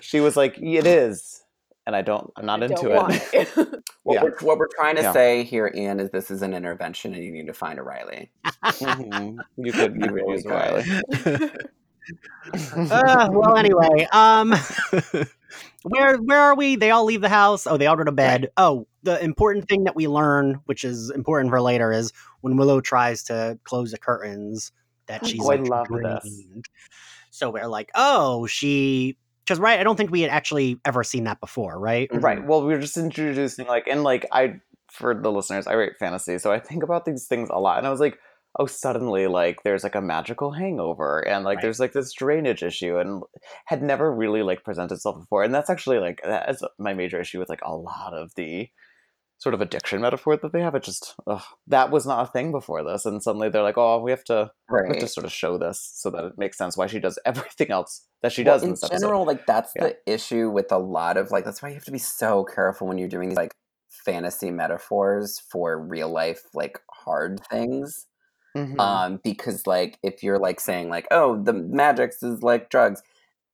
[0.00, 1.42] she was like, it is,
[1.86, 2.30] and I don't.
[2.36, 3.22] I'm not I into it.
[3.32, 3.48] it.
[4.04, 4.22] What, Yeah.
[4.24, 5.12] we're, what we're trying to Yeah.
[5.12, 8.32] say here, Ian, is this is an intervention and you need to find a Riley.
[8.44, 9.38] Mhm.
[9.56, 10.50] You could you could Really use good.
[10.52, 11.50] Riley.
[12.90, 14.54] uh, well anyway um
[15.82, 16.76] where where are we?
[16.76, 17.66] They all leave the house.
[17.66, 18.50] Oh they all go to bed.
[18.56, 22.80] Oh the important thing that we learn which is important for later is when willow
[22.80, 24.72] tries to close the curtains
[25.06, 26.44] that she's Oh, I like love this.
[27.30, 31.24] so we're like oh she because right i don't think we had actually ever seen
[31.24, 32.08] that before right?
[32.12, 32.44] Right.
[32.44, 36.38] Well, we were just introducing like, and like I, for the listeners, I write fantasy,
[36.38, 38.18] so I think about these things a lot, and I was like,
[38.58, 41.62] oh, suddenly like there's like a magical hangover, and like Right.
[41.62, 43.22] there's like this drainage issue, and
[43.66, 47.38] had never really like presented itself before, and that's actually like that's my major issue
[47.38, 48.68] with like a lot of the
[49.38, 50.74] sort of addiction metaphor that they have.
[50.74, 54.00] It just ugh, that was not a thing before this, and suddenly they're like, oh,
[54.00, 54.52] we have to
[54.86, 55.00] we have Right.
[55.00, 58.06] to sort of show this so that it makes sense why she does everything else
[58.22, 58.98] that she Well, does in in this episode.
[59.00, 59.84] general, like that's Yeah.
[59.86, 62.86] the issue with a lot of like that's why you have to be so careful
[62.88, 63.52] when you're doing these like
[64.04, 68.06] fantasy metaphors for real life like hard things.
[68.56, 68.78] Mhm.
[68.78, 73.02] Um, because like if you're like saying like, oh, the magics is like drugs,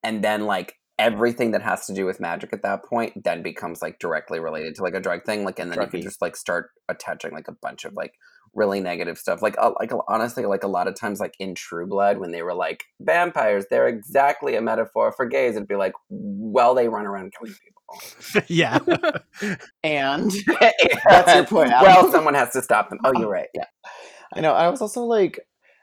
[0.02, 3.80] and then like everything that has to do with magic at that point then becomes
[3.80, 6.36] like directly related to like a drug thing, like and then you can just like
[6.36, 8.14] start attaching like a bunch of like
[8.54, 9.40] really negative stuff.
[9.42, 12.42] Like uh, like honestly, like a lot of times like in True Blood when they
[12.42, 15.54] were like vampires, they're exactly a metaphor for gays.
[15.54, 17.74] It'd be like, well, they run around killing people.
[18.48, 18.78] yeah
[19.82, 20.30] and
[21.08, 21.86] That's your point, Adam.
[21.86, 22.98] well, someone has to stop them.
[23.04, 23.48] Oh, you're right.
[23.54, 23.64] Yeah.
[24.34, 24.52] I know.
[24.52, 25.40] I was also like,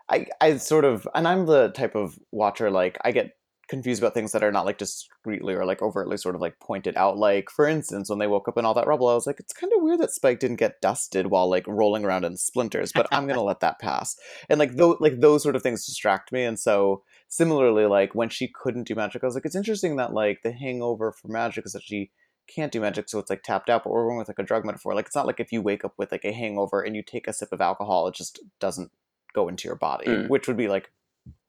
[0.10, 3.32] I, I sort of, and I'm the type of watcher like I get
[3.68, 6.96] confused about things that are not like discreetly or like overtly sort of like pointed
[6.96, 7.18] out.
[7.18, 9.54] Like for instance, when they woke up in all that rubble, I was like, it's
[9.54, 13.08] kind of weird that Spike didn't get dusted while like rolling around in splinters, but
[13.12, 14.16] I'm gonna let that pass.
[14.50, 18.30] And like those like those sort of things distract me, and so similarly, like when
[18.30, 21.66] she couldn't do magic, I was like, it's interesting that like the hangover for magic
[21.66, 22.12] is that she
[22.48, 23.84] can't do magic, so it's like tapped out.
[23.84, 24.94] But we're going with like a drug metaphor.
[24.94, 27.28] Like it's not like if you wake up with like a hangover and you take
[27.28, 28.92] a sip of alcohol, it just doesn't
[29.34, 30.30] go into your body, Mm.
[30.30, 30.92] which would be like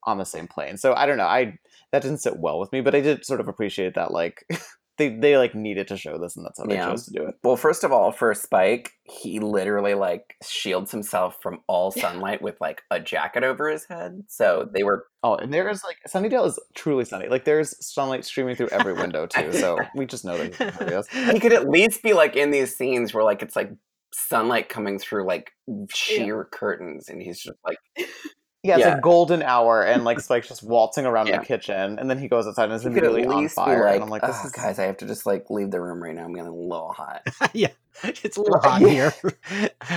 [0.04, 0.76] on the same plane.
[0.76, 1.26] So I don't know.
[1.26, 1.58] I
[1.92, 4.46] that didn't sit well with me, but I did sort of appreciate that like
[4.98, 6.90] they they like needed to show this, and that's how they Yeah.
[6.90, 7.34] chose to do it.
[7.42, 12.60] Well, first of all, for Spike, he literally like shields himself from all sunlight with
[12.60, 14.24] like a jacket over his head.
[14.28, 14.72] So mm-hmm.
[14.74, 17.28] they were Oh, and there is like Sunnydale is truly sunny.
[17.28, 19.52] Like there's sunlight streaming through every window too.
[19.52, 23.12] So we just know that he's he could at least be like in these scenes
[23.12, 23.72] where like it's like
[24.12, 25.50] sunlight coming through like
[25.92, 27.78] sheer curtains and he's just like
[28.66, 28.94] Yeah, it's Yeah.
[28.94, 31.38] like golden hour, and like Spike's just waltzing around Yeah.
[31.38, 33.84] the kitchen, and then he goes outside and is he immediately on fire.
[33.84, 35.80] like, and I'm like, this "Ugh, is guys, I have to just like leave the
[35.80, 36.24] room right now.
[36.24, 37.22] I'm getting a little hot.
[37.52, 37.68] yeah,
[38.02, 39.12] it's a little hot here.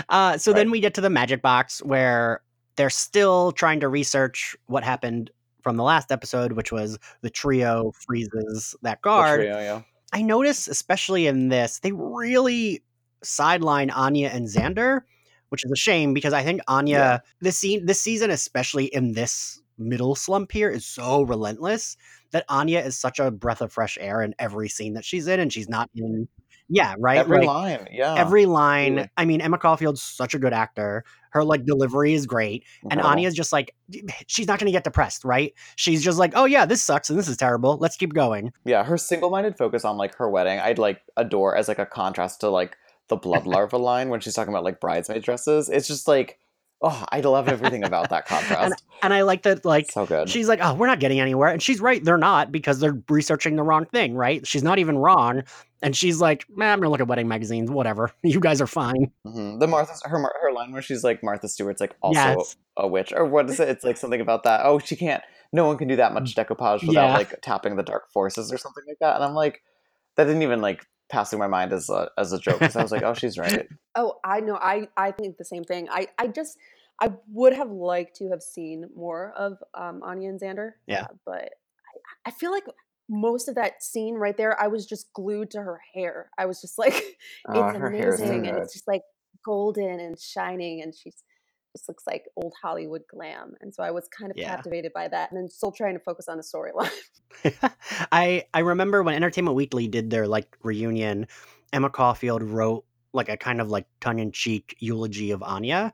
[0.10, 2.41] Uh, so then we get to the magic box where
[2.75, 7.91] they're still trying to research what happened from the last episode, which was the trio
[7.91, 9.41] freezes that guard.
[9.41, 9.82] trio, yeah.
[10.13, 12.82] I notice, especially in this, they really
[13.21, 15.01] sideline Anya and Xander,
[15.49, 17.19] which is a shame because I think Anya Yeah.
[17.41, 21.95] this scene this season, especially in this middle slump here, is so relentless
[22.31, 25.39] that Anya is such a breath of fresh air in every scene that she's in,
[25.39, 26.27] and she's not in.
[26.71, 27.17] Yeah, right.
[27.17, 28.13] Every Like, line, yeah.
[28.15, 28.91] every line.
[28.99, 29.12] Absolutely.
[29.17, 31.03] I mean, Emma Caulfield's such a good actor.
[31.31, 33.09] Her like delivery is great, and Incredible.
[33.09, 33.73] Anya's just like
[34.27, 35.53] she's not going to get depressed, right?
[35.77, 37.77] She's just like, oh yeah, this sucks and this is terrible.
[37.77, 38.51] Let's keep going.
[38.65, 42.41] Yeah, her single-minded focus on like her wedding, I'd like adore as like a contrast
[42.41, 42.77] to like
[43.10, 45.69] the blood larva line when she's talking about like bridesmaid dresses.
[45.69, 46.39] It's just like,
[46.82, 48.84] oh, I love everything about that contrast.
[49.04, 50.30] And I like that, like so good.
[50.30, 53.56] she's like, oh, we're not getting anywhere, and she's right, they're not because they're researching
[53.56, 54.45] the wrong thing, right?
[54.48, 55.43] She's not even wrong,
[55.82, 58.12] and she's like, man, I'm gonna look at wedding magazines, whatever.
[58.24, 59.12] You guys are fine.
[59.26, 62.56] hmm The Martha, her her line where she's like Martha Stewart's like also Yes.
[62.78, 63.69] a witch, or what is it?
[63.69, 64.62] It's like something about that.
[64.65, 65.24] Oh, she can't.
[65.52, 67.13] No one can do that much decoupage without Yeah.
[67.17, 69.15] like tapping the dark forces or something like that.
[69.15, 69.62] And I'm like,
[70.15, 72.82] that didn't even like pass through my mind as a as a joke because I
[72.82, 73.67] was like, oh, she's right.
[73.95, 74.56] Oh, I know.
[74.56, 75.89] I I think the same thing.
[75.89, 76.58] I I just
[77.02, 80.72] I would have liked to have seen more of um, Anya and Xander.
[80.88, 81.04] Yeah.
[81.04, 81.50] uh, but
[82.26, 82.65] I, I feel like
[83.10, 86.30] most of that scene right there, I was just glued to her hair.
[86.38, 87.17] I was just like, it's
[87.48, 89.02] Oh, her hair is so amazing, and it's just like
[89.43, 91.24] golden and shining, and she's
[91.73, 93.55] just looks like old Hollywood glam.
[93.62, 94.45] And so I was kind of Yeah.
[94.45, 96.91] captivated by that, and then still trying to focus on the storyline.
[98.12, 101.27] I I remember when Entertainment Weekly did their like reunion,
[101.73, 105.93] Emma Caulfield wrote like a kind of like tongue in cheek eulogy of Anya.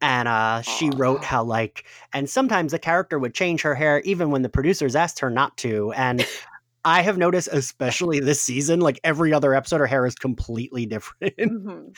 [0.00, 4.30] And uh, she wrote how like, and sometimes the character would change her hair even
[4.32, 5.92] when the producers asked her not to.
[5.92, 6.26] And
[6.84, 11.36] I have noticed, especially this season, like every other episode, her hair is completely different.
[11.36, 11.94] Mhm.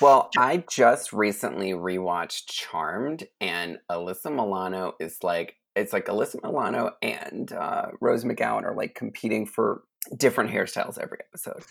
[0.00, 6.92] Well, I just recently rewatched Charmed, and Alyssa Milano is like it's like Alyssa Milano
[7.02, 9.82] and uh, Rose McGowan are like competing for
[10.16, 11.62] different hairstyles every episode.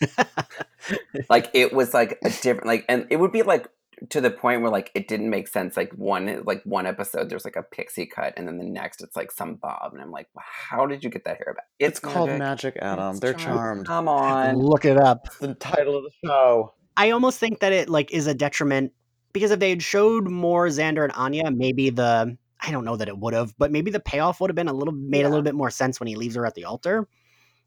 [1.28, 3.68] like it was like a different like, and it would be like
[4.08, 5.76] to the point where like it didn't make sense.
[5.76, 9.16] Like one like one episode there's like a pixie cut, and then the next it's
[9.16, 11.66] like some bob, and I'm like, how did you get that hair back?
[11.78, 13.10] It's, called Magic Adam.
[13.10, 13.86] It's They're charmed.
[13.86, 14.56] Come on.
[14.56, 15.26] Look it up.
[15.26, 16.72] It's the title of the show.
[16.96, 18.92] I almost think that it like is a detriment
[19.32, 23.08] because if they had showed more Xander and Anya, maybe the I don't know that
[23.08, 25.42] it would have, but maybe the payoff would have been a little made a little
[25.42, 27.08] bit more sense when he leaves her at the altar.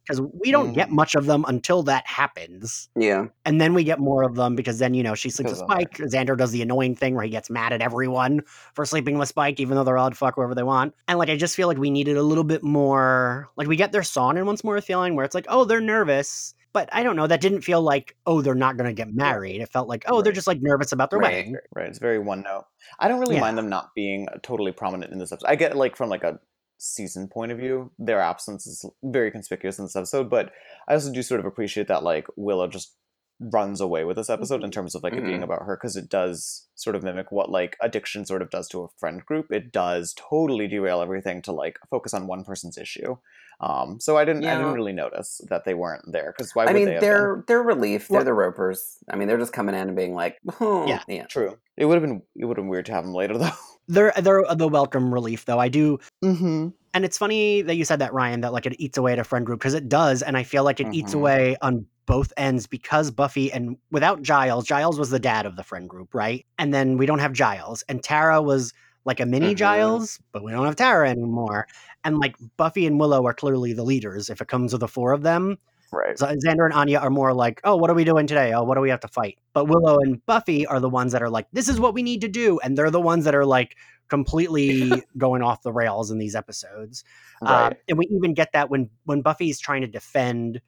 [0.05, 0.93] Because we don't get Mm.
[0.95, 2.89] much of them until that happens.
[2.95, 3.27] Yeah.
[3.45, 5.91] And then we get more of them because then, you know, she sleeps with Spike.
[5.97, 8.41] Xander does the annoying thing where he gets mad at everyone
[8.73, 10.93] for sleeping with Spike, even though they're all to fuck whoever they want.
[11.07, 13.49] And like, I just feel like we needed a little bit more.
[13.55, 16.53] Like, we get their song and once more feeling where it's like, oh, they're nervous.
[16.73, 17.27] But I don't know.
[17.27, 19.61] That didn't feel like, oh, they're not going to get married.
[19.61, 21.33] It felt like, oh, they're just like nervous about their Right.
[21.35, 21.55] wedding.
[21.75, 22.65] Right, it's very one note.
[22.99, 23.41] I don't really Yeah.
[23.41, 25.47] mind them not being totally prominent in this episode.
[25.47, 26.39] I get like from like a
[26.83, 30.51] season point of view, their absence is very conspicuous in this episode, but
[30.87, 32.95] I also do sort of appreciate that like Willow just
[33.39, 35.43] runs away with this episode in terms of like it being Mhm.
[35.43, 38.83] about her because it does sort of mimic what like addiction sort of does to
[38.83, 39.51] a friend group.
[39.51, 43.17] It does totally derail everything to like focus on one person's issue.
[43.59, 46.65] Um, so I didn't I didn't really notice that they weren't there because why I
[46.67, 48.07] would mean, they they're they're relief.
[48.07, 48.97] They're Well- the ropers.
[49.09, 51.01] I mean, they're just coming in and being like, oh, Yeah.
[51.07, 51.25] yeah.
[51.25, 51.57] True.
[51.75, 53.49] It would have been it would have been weird to have them later though.
[53.87, 55.59] They're, they're the welcome relief, though.
[55.59, 56.69] I do Mm-hmm.
[56.95, 59.23] And it's funny that you said that, Ryan, that like it eats away at a
[59.23, 60.21] friend group because it does.
[60.21, 61.15] And I feel like it eats Mhm.
[61.15, 65.63] away on both ends because Buffy and without Giles, Giles was the dad of the
[65.63, 66.45] friend group, right?
[66.59, 67.83] And then we don't have Giles.
[67.89, 68.73] And Tara was
[69.05, 69.57] like a mini Mhm.
[69.57, 71.67] Giles, but we don't have Tara anymore.
[72.03, 75.13] And like Buffy and Willow are clearly the leaders if it comes to the four
[75.13, 75.57] of them.
[75.93, 76.17] Right.
[76.17, 78.51] So Xander and Anya are more like, oh, what are we doing today?
[78.53, 79.37] Oh, what do we have to fight?
[79.53, 82.21] But Willow and Buffy are the ones that are like, this is what we need
[82.21, 82.59] to do.
[82.63, 83.77] And they're the ones that are like
[84.09, 87.03] completely going off the rails in these episodes.
[87.41, 87.67] Right.
[87.67, 90.61] Um, and we even get that when when Buffy's trying to defend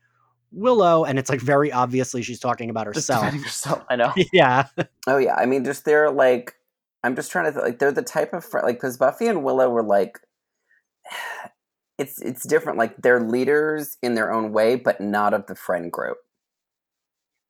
[0.52, 3.84] Willow, and it's like very obviously she's talking about Just herself.
[3.90, 4.14] I know.
[4.34, 4.68] yeah.
[5.08, 6.56] Oh yeah, I mean, just they're like,
[7.04, 9.44] I'm just trying to th- like they're the type of friend like because Buffy and
[9.44, 10.20] Willow were like,
[11.98, 12.78] it's it's different.
[12.78, 16.18] Like they're leaders in their own way, but not of the friend group.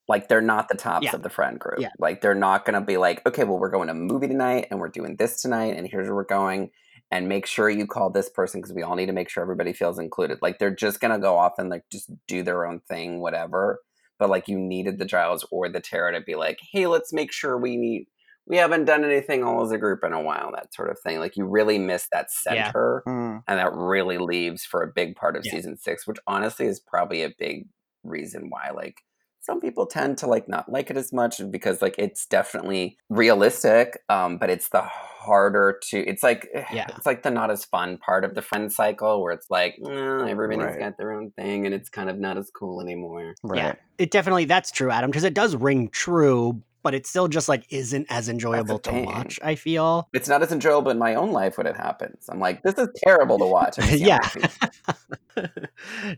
[0.08, 1.16] Like they're not the tops Yeah.
[1.16, 1.80] of the friend group.
[1.80, 1.90] Yeah.
[1.98, 4.80] Like they're not gonna be like, okay, well we're going to a movie tonight and
[4.80, 6.70] we're doing this tonight and here's where we're going
[7.12, 9.74] and make sure you call this person because we all need to make sure everybody
[9.74, 10.40] feels included.
[10.42, 13.80] Like they're just gonna go off and like just do their own thing, whatever.
[14.20, 17.32] But like you needed the Giles or the tara to be like, hey, let's make
[17.32, 18.08] sure we need
[18.48, 21.20] we haven't done anything all as a group in a while, that sort of thing.
[21.20, 22.66] Like you really miss that Yeah.
[22.66, 23.44] center Mm.
[23.48, 25.54] and that really leaves for a big part of Yeah.
[25.54, 27.68] season six, which honestly is probably a big
[28.04, 28.98] reason why like
[29.42, 34.00] some people tend to like not like it as much because like it's definitely realistic,
[34.10, 36.86] um, but it's the harder to it's like Yeah.
[36.96, 40.28] it's like the not as fun part of the friend cycle where it's like eh,
[40.30, 40.80] everybody's Right.
[40.80, 43.34] got their own thing and it's kind of not as cool anymore.
[43.44, 43.58] Right.
[43.58, 43.74] Yeah.
[43.98, 47.66] It definitely that's true, Adam, because it does ring true, but it still just like
[47.72, 49.06] isn't as enjoyable to thing.
[49.08, 50.08] watch, I feel.
[50.14, 52.30] It's not as enjoyable in my own life when it happens.
[52.30, 53.80] I'm like, this is terrible to watch.
[53.96, 54.20] Yeah.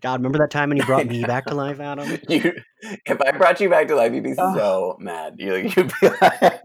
[0.01, 2.19] God, remember that time when you brought me back to life, Adam?
[2.27, 2.53] you,
[3.05, 5.35] if I brought you back to life, you'd be so mad.
[5.37, 6.61] You, you'd be like,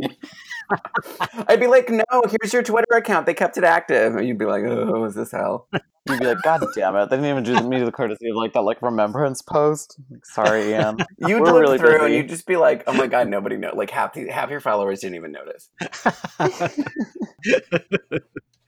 [1.48, 3.26] I'd be like, no, here's your Twitter account.
[3.26, 4.16] They kept it active.
[4.16, 5.68] And you'd be like, oh, is this hell?
[6.08, 7.10] You'd be like, God damn it!
[7.10, 10.00] They didn't even do me the courtesy of like that like remembrance post.
[10.10, 10.96] Like, Sorry, Ian.
[11.18, 13.72] You'd We're look really through and you'd just be like, oh my God, nobody know.
[13.74, 15.70] Like half, the, half your followers didn't even notice.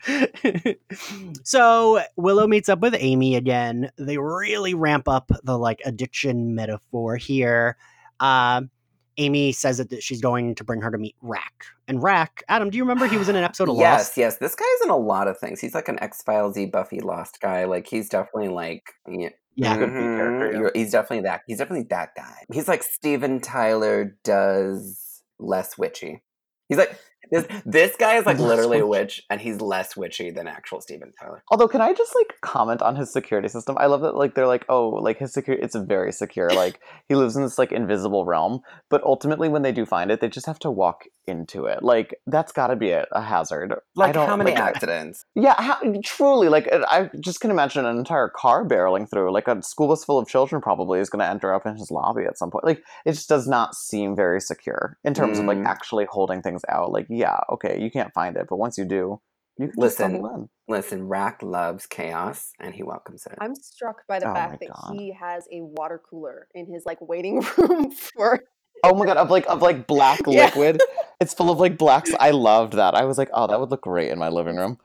[1.43, 3.91] so Willow meets up with Amy again.
[3.99, 7.77] They really ramp up the like addiction metaphor here.
[8.21, 8.71] Um,
[9.19, 11.65] Amy says that, that she's going to bring her to meet Rack.
[11.89, 14.17] And Rack, Adam, do you remember he was in an episode of yes, Lost?
[14.17, 14.33] yes.
[14.33, 14.37] Yes.
[14.39, 15.61] This guy's in a lot of things.
[15.61, 17.65] He's like an X Files Buffy Lost guy.
[17.65, 19.77] Like he's definitely like, yeah, Yeah.
[19.77, 20.63] Good B character, Mhm.
[20.75, 20.81] yeah.
[20.83, 21.43] He's definitely that.
[21.47, 22.45] He's definitely that guy.
[22.53, 26.23] He's like Steven Tyler does less witchy.
[26.69, 26.99] He's like
[27.31, 27.47] this.
[27.65, 31.13] This guy is like Less literally a witch, and he's less witchy than actual Steven
[31.21, 31.43] Tyler.
[31.51, 33.77] Although, can I just like comment on his security system?
[33.79, 36.51] I love that like they're like, oh, like his security, it's very secure.
[36.55, 40.21] Like he lives in this like invisible realm, but ultimately when they do find it,
[40.21, 41.83] they just have to walk into it.
[41.83, 43.75] Like that's got to be a, a hazard.
[43.97, 45.25] Like how many like, accidents?
[45.35, 46.49] Yeah, how, truly.
[46.49, 49.33] Like I just can imagine an entire car barreling through.
[49.33, 51.91] Like a school bus full of children probably is going to enter up in his
[51.91, 52.65] lobby at some point.
[52.65, 55.67] Like it just does not seem very secure in terms of like Mm.
[55.67, 56.91] actually holding things out.
[56.93, 59.21] Like yeah, okay, you can't find it, but once you do,
[59.59, 60.49] you can Listen.
[60.67, 63.37] Listen, Rack loves chaos, and he welcomes it.
[63.39, 64.97] I'm struck by the Oh fact that God.
[64.97, 68.45] he has a water cooler in his like waiting room for
[68.83, 70.45] Oh my god, of like of like black Yeah.
[70.45, 70.81] liquid.
[71.21, 72.11] It's full of like blacks.
[72.19, 72.95] I loved that.
[72.95, 74.79] I was like, oh, that would look great in my living room.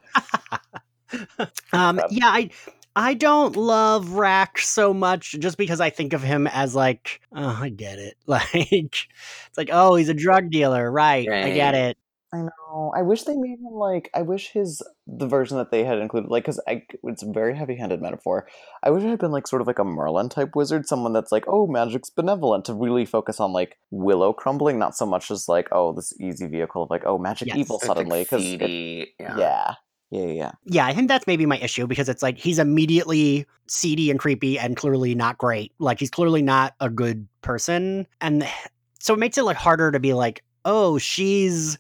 [1.74, 2.12] Um, Crap.
[2.12, 2.50] yeah, I
[2.96, 7.60] I don't love Rack so much just because I think of him as like, oh,
[7.62, 8.16] I get it.
[8.28, 11.28] Like it's like, oh, he's a drug dealer, right?
[11.30, 11.98] I get it.
[12.32, 12.94] I know.
[12.96, 14.10] I wish they made him like.
[14.14, 17.58] I wish his the version that they had included, like, because I it's a very
[17.58, 18.48] heavy-handed metaphor.
[18.84, 21.32] I wish it had been like sort of like a Merlin type wizard, someone that's
[21.32, 25.50] like, oh, magic's benevolent, to really focus on like Willow crumbling, not so much as
[25.50, 27.58] like, oh, this easy vehicle of like, oh, magic Yes.
[27.58, 28.22] evil suddenly.
[28.22, 29.08] Because yeah.
[29.20, 29.74] yeah,
[30.12, 34.12] yeah, yeah, Yeah, I think that's maybe my issue because it's like he's immediately seedy
[34.12, 35.74] and creepy and clearly not great.
[35.80, 38.06] Like he's clearly not a good person.
[38.22, 38.48] And
[39.00, 41.80] so it makes it like harder to be like, oh, she's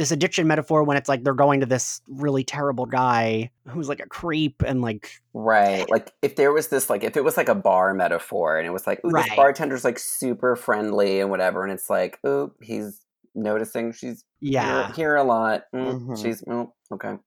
[0.00, 4.00] this addiction metaphor when it's like they're going to this really terrible guy who's like
[4.00, 5.90] a creep and like Right.
[5.90, 8.70] Like if there was this like if it was like a bar metaphor and it
[8.70, 9.26] was like, ooh, Right.
[9.28, 14.86] this bartender's like super friendly and whatever, and it's like, ooh, he's noticing she's yeah.
[14.86, 15.64] here, here a lot.
[15.74, 16.22] Mm, Mhm.
[16.22, 17.18] She's oh, okay.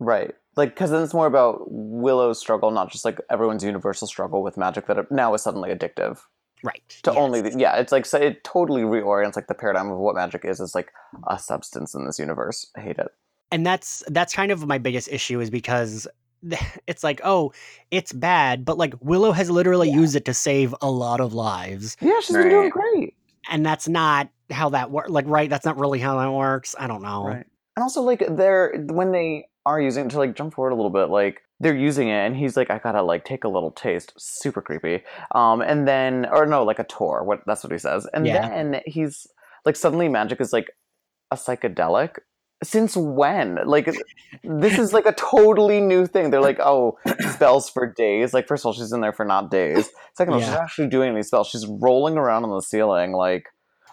[0.00, 0.34] right.
[0.56, 4.56] Like, because then it's more about Willow's struggle, not just like everyone's universal struggle with
[4.56, 6.20] magic that now is suddenly addictive.
[6.62, 6.82] Right.
[7.04, 10.14] to only the, yeah it's like so it totally reorients like the paradigm of what
[10.14, 10.92] magic is is like
[11.28, 12.66] a substance in this universe.
[12.76, 13.08] I hate it.
[13.50, 16.08] And that's that's kind of my biggest issue is because
[16.86, 17.52] it's like oh
[17.90, 21.96] it's bad but like willow has literally used it to save a lot of lives.
[22.00, 23.14] Yeah she's been doing great.
[23.50, 26.86] And that's not how that works like right that's not really how that works i
[26.86, 27.24] don't know.
[27.26, 27.46] Right.
[27.76, 31.08] and also like they're when they are using to like jump forward a little bit
[31.10, 34.62] like they're using it and he's like i gotta like take a little taste super
[34.62, 35.02] creepy
[35.34, 38.48] um and then or no like a tour what that's what he says and Yeah.
[38.48, 39.26] then he's
[39.66, 40.68] like suddenly magic is like
[41.30, 42.12] a psychedelic
[42.64, 43.58] since when?
[43.66, 43.88] Like,
[44.42, 46.30] this is like a totally new thing.
[46.30, 46.98] They're like, oh,
[47.34, 48.34] spells for days.
[48.34, 49.88] Like, first of all, she's in there for not days.
[50.16, 51.46] Second of all, she's actually doing these spells.
[51.46, 53.44] She's rolling around on the ceiling, like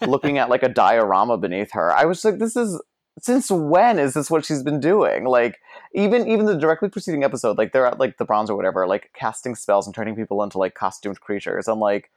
[0.07, 1.93] looking at like a diorama beneath her.
[1.93, 2.81] I was like, this is
[3.19, 5.25] since when is this what she's been doing?
[5.25, 5.59] Like,
[5.93, 9.11] even even the directly preceding episode, like they're at like the bronze or whatever, like
[9.13, 11.67] casting spells and turning people into like costumed creatures.
[11.67, 12.11] I'm like,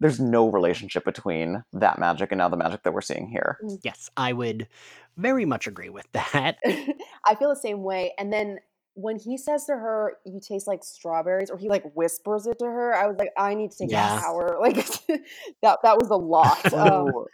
[0.00, 3.58] there's no relationship between that magic and now the magic that we're seeing here.
[3.82, 4.66] Yes, I would
[5.16, 6.56] very much agree with that.
[6.64, 8.12] I feel the same way.
[8.18, 8.58] And then
[8.94, 12.64] when he says to her, "You taste like strawberries," or he like whispers it to
[12.66, 14.16] her, I was like, "I need to take Yeah.
[14.18, 14.76] a shower." Like
[15.62, 15.78] that.
[15.82, 16.58] That was a lot.
[16.74, 17.24] Um, but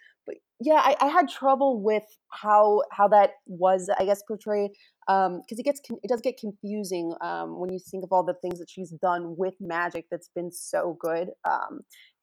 [0.60, 4.72] yeah, I, I had trouble with how how that was, I guess, portrayed
[5.06, 8.58] because it gets it does get confusing um, when you think of all the things
[8.58, 11.30] that she's done with magic that's been so good.
[11.44, 11.80] Um,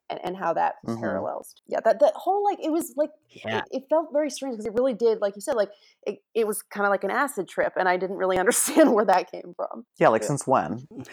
[0.07, 1.01] and, and how that Mhm.
[1.01, 3.63] parallels, yeah, that that whole like it was like Yeah.
[3.71, 5.71] it, it felt very strange because it really did, like you said, like
[6.05, 9.05] it, it was kind of like an acid trip, and I didn't really understand where
[9.05, 9.83] that came from.
[9.97, 10.27] yeah, like Yeah.
[10.27, 10.87] since when?
[10.91, 11.05] and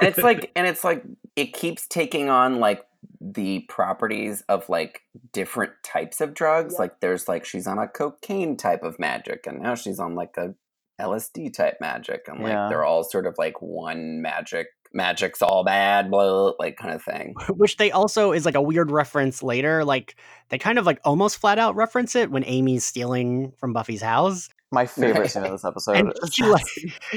[0.00, 1.04] it's like and it's like
[1.36, 2.84] it keeps taking on like
[3.20, 6.78] the properties of like different types of drugs Yep.
[6.80, 10.36] like there's like she's on a cocaine type of magic and now she's on like
[10.36, 10.54] a
[11.00, 12.68] lsd type magic and like Yeah.
[12.68, 17.34] they're all sort of like one magic magic's all bad blah like kind of thing
[17.50, 20.16] which they also is like a weird reference later like
[20.50, 24.48] they kind of like almost flat out reference it when amy's stealing from buffy's house
[24.72, 25.96] My favorite scene of this episode.
[25.96, 26.66] and she like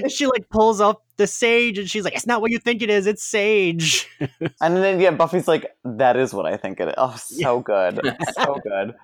[0.10, 2.90] she like pulls up the sage and she's like it's not what you think it
[2.90, 4.10] is it's sage
[4.62, 6.94] and then yeah, Buffy's like, that is what I think it is.
[6.98, 8.00] Oh, so good,
[8.34, 8.96] so good.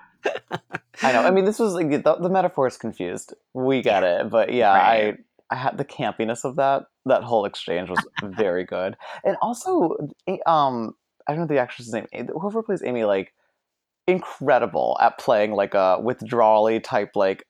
[1.02, 1.22] I know.
[1.22, 3.34] I mean, this was like the, the metaphor is confused.
[3.54, 5.18] We get it, but yeah, Right.
[5.50, 6.84] I I had the campiness of that.
[7.06, 9.96] That whole exchange was very good, and also,
[10.28, 10.96] eh, um,
[11.28, 12.06] I don't know the actress's name.
[12.14, 13.34] eh, Whoever plays Amy, like,
[14.08, 17.46] incredible at playing like a withdrawally type, like,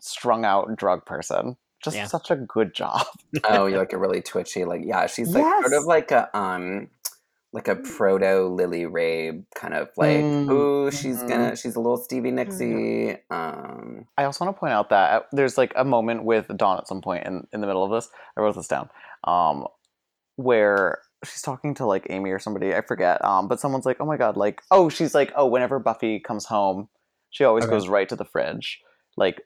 [0.00, 1.56] strung out drug person.
[1.82, 2.06] Just Yeah.
[2.06, 3.06] such a good job.
[3.44, 6.88] oh you're like a really twitchy like yeah she's like sort of like a um
[7.52, 11.28] like a proto lily Rabe kind of like Mm, ooh she's mhm.
[11.28, 15.24] gonna she's a little stevie nixie um I also want to point out that uh,
[15.32, 18.08] there's like a moment with Dawn at some point in, in the middle of this.
[18.36, 18.88] I wrote this down.
[19.24, 19.66] Um,
[20.36, 23.24] where she's talking to like Amy or somebody, I forget.
[23.24, 26.46] Um, but someone's like, "Oh my god!" Like, oh, she's like, "Oh, whenever Buffy comes
[26.46, 26.88] home,
[27.30, 27.70] she always Okay.
[27.70, 28.80] goes right to the fridge,
[29.16, 29.40] like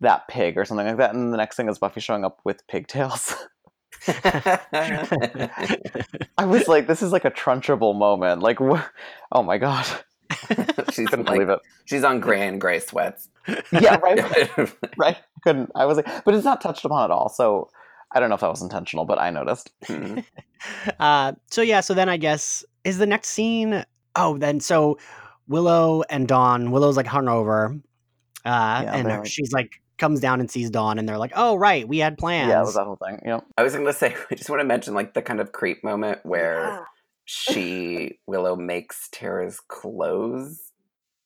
[0.00, 2.66] that pig or something like that." And the next thing is Buffy showing up with
[2.66, 3.34] pigtails.
[4.08, 4.60] I
[6.44, 8.82] was like, "This is like a trunchable moment." Like, wh-
[9.32, 9.86] oh my god,
[10.92, 11.60] she's couldn't like, believe it.
[11.86, 13.28] she's on gray and gray sweats
[13.72, 14.72] Yeah, right.
[14.98, 15.16] right?
[15.42, 15.70] Couldn't.
[15.74, 17.28] I was like, but it's not touched upon at all.
[17.28, 17.70] So
[18.12, 19.70] I don't know if that was intentional, but I noticed.
[19.86, 20.20] Hmm.
[20.98, 23.84] uh so yeah so then i guess is the next scene
[24.16, 24.96] oh then so
[25.46, 27.78] willow and dawn willow's like hungover
[28.44, 31.32] uh Yeah, and they're like- she's like comes down and sees dawn and they're like
[31.36, 33.20] oh right we had plans Yeah, it was that whole thing.
[33.24, 33.44] Yep.
[33.56, 35.84] I was going to say, I just want to mention like the kind of creep
[35.84, 36.80] moment where Yeah.
[37.26, 40.60] she Willow makes Tara's clothes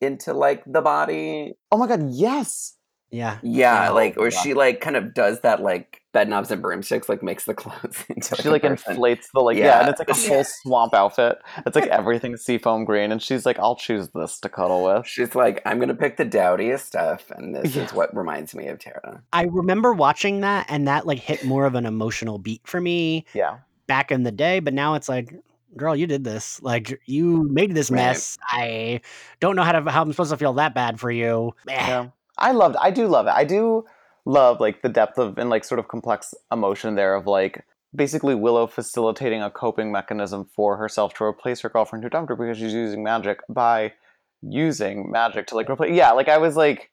[0.00, 1.54] into like the body.
[1.72, 2.76] Oh my god, yes.
[3.11, 4.38] yeah Yeah, Oh, like or yeah.
[4.40, 8.04] she like kind of does that like bed knobs and broomsticks, like makes the clothes
[8.09, 8.92] into She a like person.
[8.92, 9.64] inflates the like yeah.
[9.66, 9.81] Yeah.
[9.81, 11.38] and it's like a whole swamp outfit.
[11.64, 15.35] It's like everything seafoam green, and she's like, "I'll choose this to cuddle with." She's
[15.35, 17.85] like, I'm gonna pick the dowdiest stuff, and this Yeah.
[17.85, 19.22] is what reminds me of Tara.
[19.33, 23.24] I remember watching that and that like hit more of an emotional beat for me
[23.35, 25.35] Yeah, back in the day, but now it's like,
[25.76, 26.61] girl, you did this.
[26.62, 27.96] Like you made this Right.
[27.98, 28.38] mess.
[28.50, 29.00] I
[29.40, 31.54] don't know how to how I'm supposed to feel that bad for you.
[31.66, 32.09] Yeah.
[32.38, 32.76] I loved.
[32.81, 33.33] I do love it.
[33.35, 33.85] I do
[34.29, 37.64] love like the depth of and like sort of complex emotion there of like
[37.95, 42.37] basically Willow facilitating a coping mechanism for herself to replace her girlfriend who dumped her
[42.37, 43.95] because she's using magic by
[44.43, 45.95] using magic to like replace.
[45.97, 46.91] Yeah, like I was like,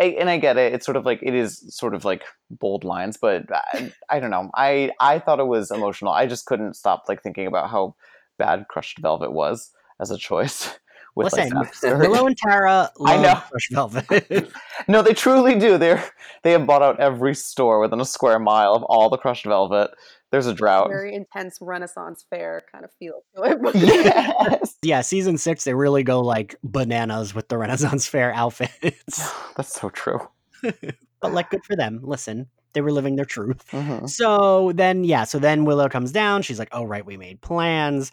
[0.00, 0.72] I- and I get it.
[0.74, 4.30] It's sort of like it is sort of like bold lines, but I, I don't
[4.30, 4.48] know.
[4.54, 6.12] I I thought it was emotional.
[6.12, 7.96] I just couldn't stop like thinking about how
[8.38, 10.78] bad Crushed Velvet was as a choice.
[11.16, 12.08] With like, Listen, that story.
[12.08, 13.42] Willow and Tara I know.
[13.50, 14.52] Crushed Velvet.
[14.88, 15.78] No, they truly do.
[15.78, 16.04] They're
[16.42, 19.90] they have bought out every store within a square mile of all the crushed velvet.
[20.30, 20.88] There's a drought.
[20.88, 23.74] Very intense Renaissance fair kind of feel to it.
[23.74, 29.32] yes, yeah, season six, they really go like bananas with the Renaissance Fair outfits.
[29.56, 30.20] that's so true.
[30.62, 32.00] but like, good for them.
[32.02, 33.64] Listen, they were living their truth.
[33.70, 34.08] Mhm.
[34.08, 36.42] So then, yeah, so then Willow comes down.
[36.42, 38.12] She's like, oh, right, we made plans.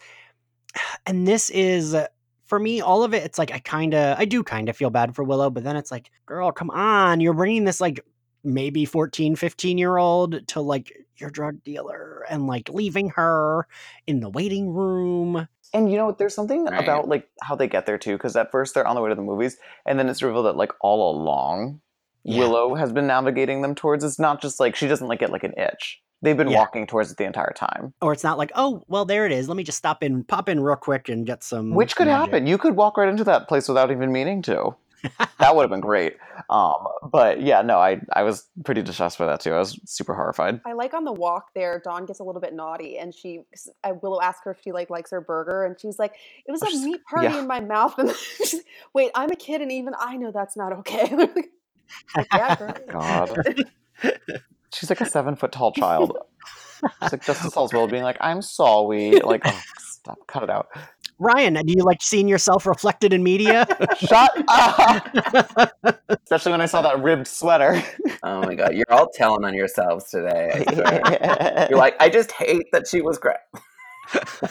[1.06, 1.94] And this is,
[2.46, 4.90] for me, all of it, it's like, I kind of, I do kind of feel
[4.90, 7.20] bad for Willow, but then it's like, girl, come on.
[7.20, 8.04] You're bringing this like
[8.42, 13.66] maybe 14, 15 year old to like your drug dealer and like leaving her
[14.06, 15.48] in the waiting room.
[15.72, 16.82] And you know, there's something Right.
[16.82, 19.14] about like how they get there too, because at first they're on the way to
[19.14, 21.80] the movies, and then it's revealed that like all along
[22.24, 22.38] Yeah.
[22.40, 24.04] Willow has been navigating them towards.
[24.04, 26.00] It's not just like she doesn't like get like an itch.
[26.24, 26.58] They've been Yeah.
[26.58, 27.94] walking towards it the entire time.
[28.02, 29.48] Or it's not like, oh, well, there it is.
[29.48, 31.74] Let me just stop in, pop in real quick and get some.
[31.74, 32.46] Which could magic." happen.
[32.46, 34.74] You could walk right into that place without even meaning to.
[35.38, 36.16] that would have been great.
[36.48, 39.52] Um, but yeah, no, I I was pretty distressed by that too.
[39.52, 40.62] I was super horrified.
[40.64, 43.42] I like on the walk there, Dawn gets a little bit naughty, and she
[43.84, 46.14] I Willow asks her if she like likes her burger, and she's like,
[46.46, 47.38] "It was Oh, a she's- meat party yeah.
[47.40, 48.62] in my mouth." And she's
[48.94, 51.14] wait, I'm a kid, and even I know that's not okay.
[51.14, 51.50] Like,
[52.16, 52.72] like, yeah.
[52.88, 53.64] God.
[54.74, 56.16] She's like a seven foot tall child.
[57.02, 59.20] She's like Justice Hall's being like, I'm sorry.
[59.20, 60.68] Like, oh, stop, cut it out.
[61.18, 63.66] Ryan, do you like seeing yourself reflected in media?
[63.98, 65.06] Shut up.
[66.08, 67.80] Especially when I saw that ribbed sweater.
[68.24, 70.64] Oh my god, you're all telling on yourselves today.
[71.70, 73.36] You're like, I just hate that she was great.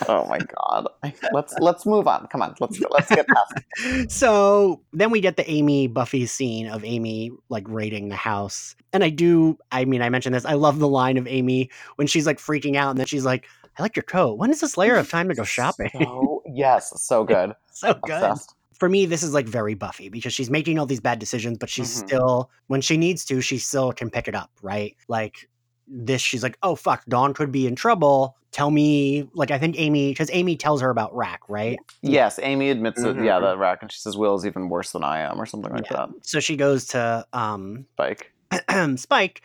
[0.08, 0.88] Oh my god.
[1.32, 2.28] Let's let's move on.
[2.28, 3.54] Come on, let's let's get past.
[3.86, 4.12] it.
[4.12, 8.76] so then we get the Amy Buffy scene of Amy like raiding the house.
[8.94, 10.46] And I do, I mean, I mentioned this.
[10.46, 13.46] I love the line of Amy when she's like freaking out and then she's like,
[13.78, 14.38] I like your coat.
[14.38, 15.90] When is this layer of time to go shopping?
[15.94, 17.54] So yes, so good.
[17.72, 18.12] so good.
[18.24, 18.54] Obsessed.
[18.80, 21.70] For me, this is like very Buffy because she's making all these bad decisions, but
[21.70, 22.06] she's Mhm.
[22.08, 24.96] still, when she needs to, she still can pick it up, right?
[25.08, 25.48] Like
[25.88, 28.38] this, she's like, oh, fuck, Dawn could be in trouble.
[28.52, 31.80] Tell me, like, I think Amy, because Amy tells her about Rack, right?
[32.02, 33.16] Yes, Amy admits that.
[33.16, 33.26] Mhm.
[33.26, 35.72] Yeah, that rack, and she says will is even worse than I am, or something
[35.72, 35.98] like Yeah.
[36.08, 36.10] that.
[36.22, 38.32] So she goes to um, Spike.
[38.98, 39.42] Spike,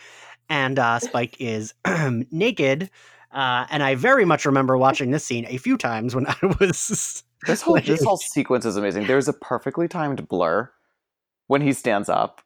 [0.51, 1.73] and uh, Spike is
[2.31, 2.91] naked.
[3.33, 7.23] Uh, and I very much remember watching this scene a few times when I was.
[7.47, 9.07] This whole Like- this whole sequence is amazing.
[9.07, 10.71] There's a perfectly timed blur
[11.47, 12.43] when he stands up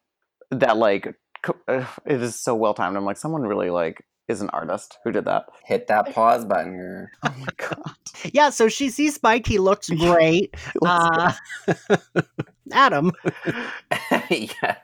[0.50, 1.14] that like co- ugh,
[1.68, 2.96] it is so well timed.
[2.96, 5.46] I'm like, someone really like is an artist who did that.
[5.64, 7.10] Hit that pause button here.
[7.24, 7.94] Oh my god.
[8.32, 9.46] yeah, so she sees Spike.
[9.46, 10.54] He looks great.
[10.84, 11.32] Uh,
[12.72, 13.12] Adam.
[14.30, 14.76] yeah.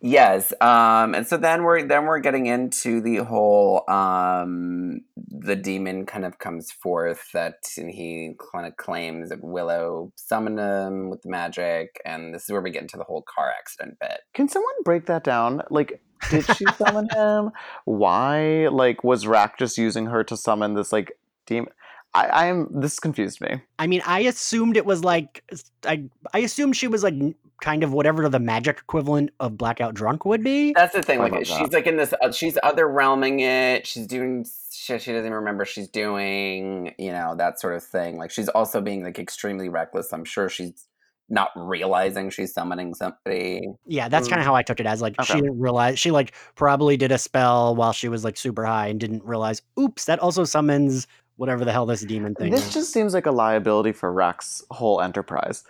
[0.00, 0.52] Yes.
[0.60, 6.24] Um, and so then we're then we're getting into the whole um the demon kind
[6.24, 11.30] of comes forth that and he kind of claims that Willow summoned him with the
[11.30, 14.20] magic, and this is where we get into the whole car accident bit.
[14.34, 15.62] Can someone break that down?
[15.70, 16.00] Like,
[16.30, 17.50] did she summon him?
[17.84, 18.68] Why?
[18.68, 21.12] Like, was Rack just using her to summon this like
[21.46, 21.72] demon?
[22.14, 23.60] I, I'm this confused me.
[23.78, 25.44] I mean, I assumed it was like
[25.84, 29.94] I I assumed she was like n- kind of whatever the magic equivalent of blackout
[29.94, 30.72] drunk would be.
[30.72, 31.18] That's the thing.
[31.18, 31.72] Like she's that.
[31.72, 32.14] like in this.
[32.22, 33.86] Uh, she's other realming it.
[33.86, 36.94] She's doing shit she doesn't even remember she's doing.
[36.98, 38.18] You know that sort of thing.
[38.18, 40.12] Like she's also being like extremely reckless.
[40.12, 40.86] I'm sure she's
[41.28, 43.68] not realizing she's summoning somebody.
[43.86, 46.32] Yeah, that's kind of how I took it as like she didn't realize she like
[46.54, 49.60] probably did a spell while she was like super high and didn't realize.
[49.78, 51.06] Oops, that also summons
[51.36, 52.74] whatever the hell this demon thing This is.
[52.74, 55.64] just seems like a liability for Rex's whole enterprise.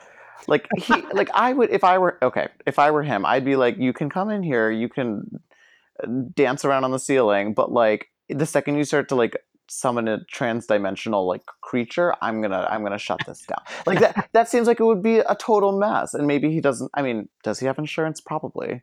[0.46, 3.56] Like he, like I would, if I were okay, if I were him, I'd be
[3.56, 5.40] like, you can come in here, you can
[6.02, 9.36] uh, dance around on the ceiling, but like the second you start to like
[9.70, 13.60] summon a trans-dimensional like creature, I'm gonna, I'm gonna shut this down.
[13.86, 16.14] Like that, that seems like it would be a total mess.
[16.14, 16.90] And maybe he doesn't.
[16.94, 18.20] I mean, does he have insurance?
[18.20, 18.82] Probably.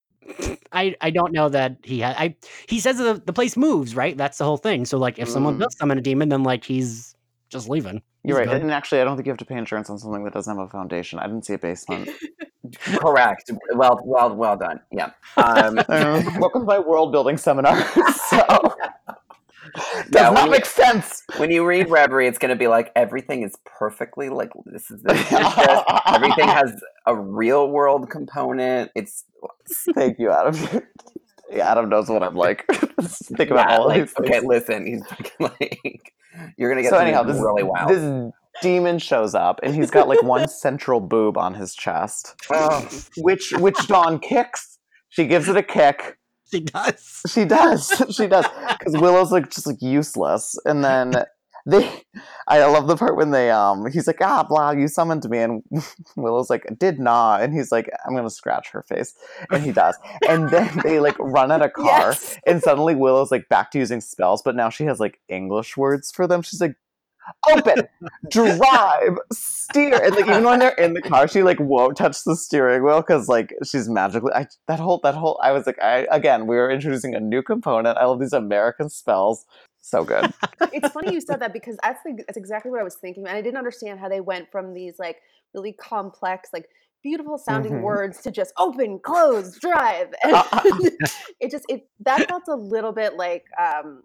[0.72, 2.16] I I don't know that he had.
[2.18, 2.36] I
[2.68, 4.18] he says the the place moves right.
[4.18, 4.86] That's the whole thing.
[4.86, 5.60] So like if someone Mm.
[5.62, 7.15] does summon a demon, then like he's
[7.56, 8.02] just leaving.
[8.24, 8.48] You're right.
[8.48, 8.62] good.
[8.62, 10.66] And actually, I don't think you have to pay insurance on something that doesn't have
[10.66, 11.20] a foundation.
[11.20, 12.10] I didn't see a basement.
[12.84, 13.52] Correct.
[13.76, 14.80] Well, well, well done.
[14.92, 15.12] Yeah.
[15.38, 17.76] Um, Uh, welcome to my world building seminar.
[18.30, 18.74] so,
[19.76, 21.24] does Yeah, when not you- make sense.
[21.38, 25.02] when you read Reverie, it's going to be like everything is perfectly like this is
[25.04, 25.82] this is this.
[26.08, 26.74] everything has
[27.06, 28.92] a real world component.
[28.96, 29.26] It's
[29.94, 30.56] Thank you, Adam.
[31.52, 32.66] Yeah, Adam knows what I'm like.
[33.02, 34.30] Think about yeah, all like, these okay.
[34.34, 34.46] things.
[34.46, 36.14] Listen, he's fucking like
[36.58, 37.90] you're gonna get So anyhow, this really wild.
[37.90, 42.88] this demon shows up, and he's got like one central boob on his chest, Oh.
[43.18, 44.78] which which Dawn kicks.
[45.10, 46.18] She gives it a kick.
[46.52, 47.22] She does.
[47.28, 47.92] She does.
[48.12, 48.46] She does.
[48.80, 51.14] Because Willow's like just like useless, and then
[51.66, 52.04] they.
[52.48, 53.90] I love the part when they um.
[53.92, 55.64] He's like ah blah you summoned me, and
[56.16, 59.14] Willow's like did not, and he's like I'm gonna scratch her face,
[59.52, 59.98] and he does,
[60.30, 62.38] and then they like run at a car, Yes.
[62.46, 66.12] and suddenly Willow's like back to using spells, but now she has like English words
[66.12, 66.42] for them.
[66.42, 66.76] She's like.
[67.50, 67.88] Open,
[68.30, 72.36] drive, steer, and like even when they're in the car, she like won't touch the
[72.36, 74.32] steering wheel because like she's magically.
[74.32, 75.40] I that whole that whole.
[75.42, 77.98] I was like, I again, we were introducing a new component.
[77.98, 79.46] I love these American spells.
[79.86, 80.34] So good.
[80.74, 83.38] it's funny you said that because that's the, that's exactly what I was thinking, and
[83.38, 85.18] I didn't understand how they went from these like
[85.54, 86.66] really complex, like
[87.04, 87.84] beautiful sounding Mhm.
[87.84, 90.08] words to just open, close, drive.
[90.24, 90.42] And
[91.40, 94.02] it just it that felt a little bit like um,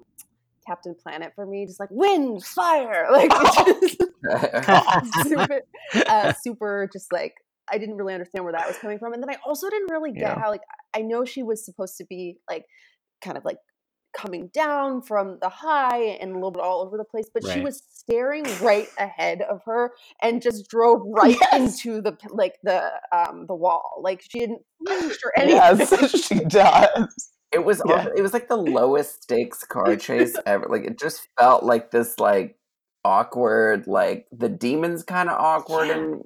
[0.67, 4.03] Captain Planet for me, just like wind, fire, like just
[5.05, 5.63] super,
[6.09, 7.35] uh, super, just like
[7.73, 9.15] I didn't really understand where that was coming from.
[9.15, 10.39] And then I also didn't really get Yeah.
[10.39, 10.63] how like
[10.95, 12.67] I know she was supposed to be like
[13.25, 13.59] kind of like
[14.13, 17.61] coming down from the high and a little bit all over the place, but she
[17.61, 19.93] was staring right ahead of her
[20.23, 21.85] and just drove right Yes.
[21.85, 24.01] into the like the um the wall.
[24.03, 25.57] Like she didn't flinch or anything.
[25.79, 27.31] Yes, she does.
[27.53, 27.95] It was Yeah.
[27.97, 30.67] also, it was like the lowest stakes car chase ever.
[30.69, 32.57] Like it just felt like this like
[33.05, 36.21] awkward like the demons kind of awkward and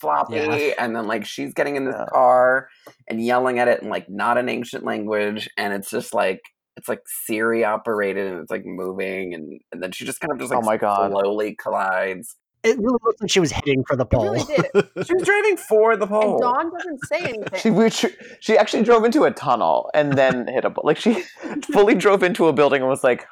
[0.00, 0.74] floppy Yeah.
[0.78, 2.06] and then like she's getting in this Yeah.
[2.12, 2.68] car
[3.08, 6.40] and yelling at it in like not an ancient language and it's just like
[6.76, 10.38] it's like Siri operated and it's like moving and, and then she just kind of
[10.38, 11.10] just oh like Oh my God.
[11.12, 12.36] slowly collides.
[12.64, 14.22] It really looked like she was heading for the pole.
[14.34, 14.66] really did.
[15.06, 16.38] She was driving for the And pole.
[16.40, 17.18] Dawn doesn't say
[17.60, 17.90] anything.
[17.90, 18.08] She
[18.40, 21.22] she actually drove into a tunnel and then hit a bu- like she
[21.72, 23.26] fully drove into a building and was like,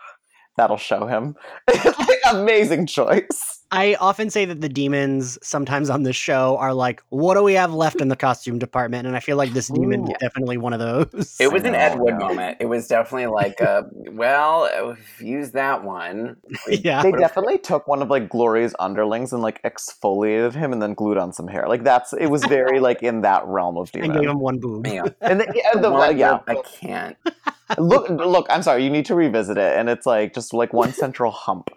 [0.57, 1.36] "That'll show him."
[1.72, 3.60] like, amazing choice.
[3.73, 7.55] I often say that the demons sometimes on this show are like, what do we
[7.55, 9.07] have left in the costume department?
[9.07, 10.11] And I feel like this demon Ooh.
[10.11, 11.37] is definitely one of those.
[11.39, 12.57] It was an Ed Wood moment.
[12.61, 16.37] It was definitely like, uh, well, uh, use that one.
[16.68, 17.03] yeah.
[17.03, 21.16] They definitely took one of like Glory's underlings and like exfoliated him and then glued
[21.16, 21.66] on some hair.
[21.68, 24.87] Like that's it was very like in that realm of and gave him one boob.
[24.87, 25.05] Yeah.
[25.21, 26.41] And the, yeah, the, One yeah.
[26.49, 27.16] I can't.
[27.79, 30.93] look look i'm sorry you need to revisit it and it's like just like one
[30.93, 31.71] central hump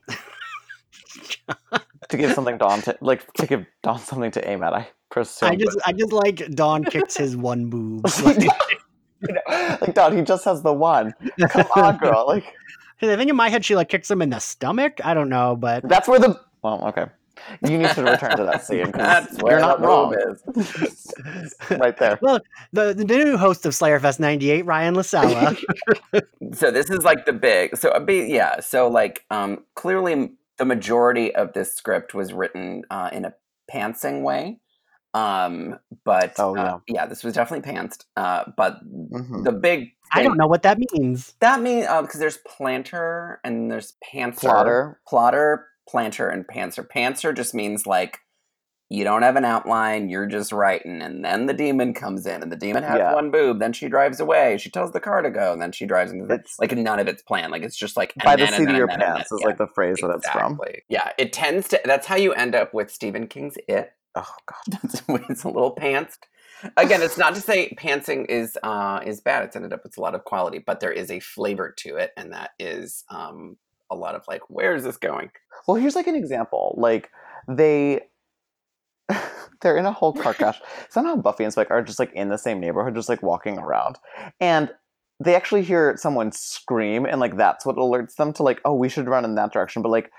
[2.10, 5.52] to give something dawn to like to give Dawn something to aim at i presume
[5.52, 8.02] I just, I just like Dawn kicks his one boob.
[8.04, 8.44] but-
[9.82, 11.14] like Dawn, he just has the one
[11.50, 12.46] come on girl like
[13.02, 15.02] I think in my head she like kicks him in the stomach.
[15.04, 17.06] I don't know, but that's where the well okay
[17.68, 21.14] you need to return to that scene 'cause That's where you're not the wrong is.
[21.72, 22.18] right there
[22.72, 25.56] the, the new host of Slayerfest '98, Ryan La Sala.
[26.54, 27.76] So this is like the big.
[27.78, 28.60] So a big, yeah.
[28.60, 33.34] So like, um, clearly the majority of this script was written uh, in a
[33.72, 34.60] pantsing way.
[35.14, 38.06] Um, but Oh, uh, yeah, this was definitely pantsed.
[38.16, 39.44] Uh, but Mhm.
[39.44, 39.92] the big.
[40.12, 41.34] I don't know what that means.
[41.40, 44.40] That means because there's planter and there's pantser.
[44.40, 45.00] Plotter.
[45.08, 46.88] plotter, planter, and pantser.
[46.88, 48.20] Pantser just means like
[48.90, 52.52] you don't have an outline, you're just writing, and then the demon comes in, and
[52.52, 53.14] the demon has Yeah.
[53.14, 55.86] one boob, then she drives away, she tells the car to go, and then she
[55.86, 57.52] drives into the It's- like none of it's planned.
[57.52, 59.48] Like it's just like by the seat of your and then, and pants is Yeah,
[59.48, 60.60] like the phrase that it's from.
[60.90, 61.82] Yeah, it tends to.
[61.86, 63.94] That's how you end up with Stephen King's It.
[64.16, 64.80] oh god
[65.30, 66.20] it's a little pantsed.
[66.78, 69.44] Again, it's not to say pantsing is uh, is bad.
[69.44, 72.12] It's ended up with a lot of quality, but there is a flavor to it,
[72.16, 73.58] and that is um,
[73.92, 75.30] a lot of like, where is this going?
[75.68, 76.76] Well, here's like an example.
[76.78, 77.10] Like
[77.50, 78.02] they
[79.64, 80.62] they're in a whole car crash.
[80.90, 83.98] Somehow Buffy and Spike are just like in the same neighborhood, just like walking around.
[84.40, 84.70] And
[85.20, 88.90] they actually hear someone scream and like that's what alerts them to like, oh, we
[88.90, 89.82] should run in that direction.
[89.82, 90.12] But like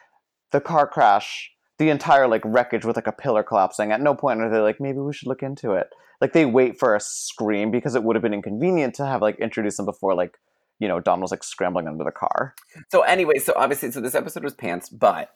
[0.51, 4.41] the car crash, the entire like wreckage with like a pillar collapsing, at no point
[4.41, 5.89] are they like, maybe we should look into it.
[6.21, 9.39] Like they wait for a scream because it would have been inconvenient to have like
[9.39, 10.39] introduced them before like,
[10.79, 12.55] you know, Dawn was like scrambling under the car.
[12.91, 15.31] So anyway, so obviously, so this episode was pants, but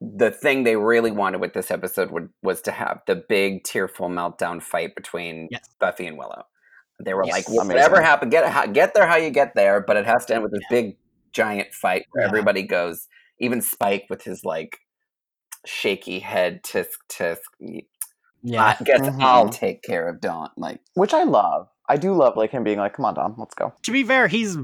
[0.00, 4.08] the thing they really wanted with this episode would, was to have the big tearful
[4.08, 5.68] meltdown fight between Yes.
[5.78, 6.44] Buffy and Willow.
[7.04, 7.32] They were Yes.
[7.34, 10.34] like, well, whatever happened, get get there how you get there, but it has to
[10.34, 10.96] end with this big
[11.32, 12.28] giant fight where Yeah.
[12.28, 14.78] everybody goes, even Spike with his like
[15.66, 17.38] shaky head, tisk tisk.
[18.42, 18.74] Yeah.
[18.80, 19.20] I guess Mhm.
[19.22, 20.50] I'll take care of Dawn.
[20.56, 21.68] Like, Which I love.
[21.90, 23.72] I do love like him being like, come on, Dawn, let's go.
[23.82, 24.56] to be fair, he's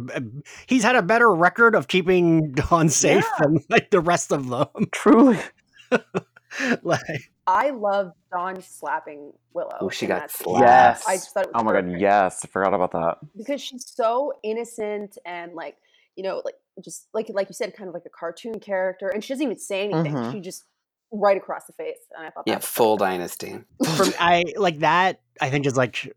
[0.66, 4.68] he's had a better record of keeping Dawn safe than like the rest of them.
[4.92, 5.38] Truly.
[6.82, 9.76] like, I love Dawn slapping Willow.
[9.80, 10.64] Oh, she got slapped.
[10.66, 11.04] Yes.
[11.06, 12.44] I just thought it was Oh my god, yes.
[12.44, 13.18] I forgot about that.
[13.36, 15.76] because she's so innocent and like
[16.16, 16.54] you know like
[16.84, 19.58] just like like you said kind of like a cartoon character and she doesn't even
[19.58, 20.32] say anything Mhm.
[20.32, 20.64] she just
[21.12, 23.58] right across the face and i thought yeah, was full dynasty.
[23.96, 25.20] for I like that.
[25.40, 26.14] I think is like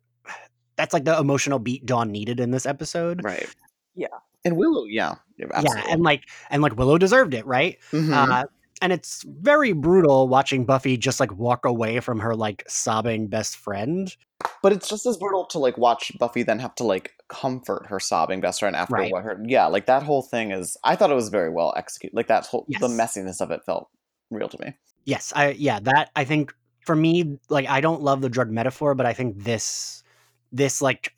[0.80, 3.21] that's like the emotional beat Dawn needed in this episode.
[3.23, 3.53] Right.
[3.95, 4.07] Yeah.
[4.45, 5.15] And Willow, yeah.
[5.38, 7.77] Yeah, and like and like Willow deserved it, right?
[7.91, 8.13] Mhm.
[8.13, 8.45] Uh,
[8.82, 13.57] and it's very brutal watching Buffy just like walk away from her like sobbing best
[13.57, 14.15] friend.
[14.63, 17.99] but it's just as brutal to like watch Buffy then have to like comfort her
[17.99, 19.11] sobbing best friend after Right.
[19.11, 22.15] what her yeah, like that whole thing is I thought it was very well executed.
[22.15, 23.89] Like that whole the messiness of it felt
[24.32, 24.73] real to me.
[25.03, 26.53] Yes, I yeah, that I think
[26.86, 30.03] for me like I don't love the drug metaphor, but I think this
[30.52, 31.14] this like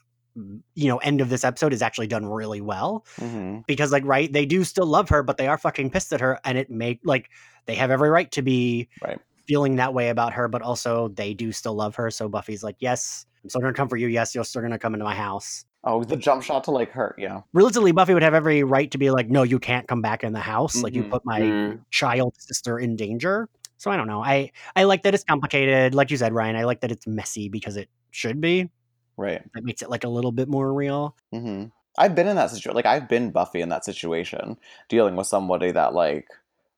[0.75, 3.59] you know end of this episode is actually done really well Mm-hmm.
[3.67, 6.39] because like right they do still love her but they are fucking pissed at her
[6.45, 7.29] and it make like
[7.65, 9.19] they have every right to be Right.
[9.45, 12.77] feeling that way about her but also they do still love her so buffy's like
[12.79, 15.65] yes i'm still gonna come for you yes you're still gonna come into my house
[15.83, 17.41] Oh, the jump shot to like her, yeah.
[17.53, 20.31] realistically buffy would have every right to be like no you can't come back in
[20.31, 21.09] the house like you Mhm.
[21.09, 21.79] put my Mm.
[21.89, 24.23] child sister in danger So I don't know.
[24.23, 26.55] I I like that it's complicated, like you said, Ryan.
[26.55, 28.69] I like that it's messy because it should be.
[29.17, 29.41] Right.
[29.53, 31.15] That makes it like a little bit more real.
[31.31, 31.65] hmm
[31.97, 32.73] I've been in that situation.
[32.73, 34.57] Like I've been Buffy in that situation,
[34.87, 36.27] dealing with somebody that like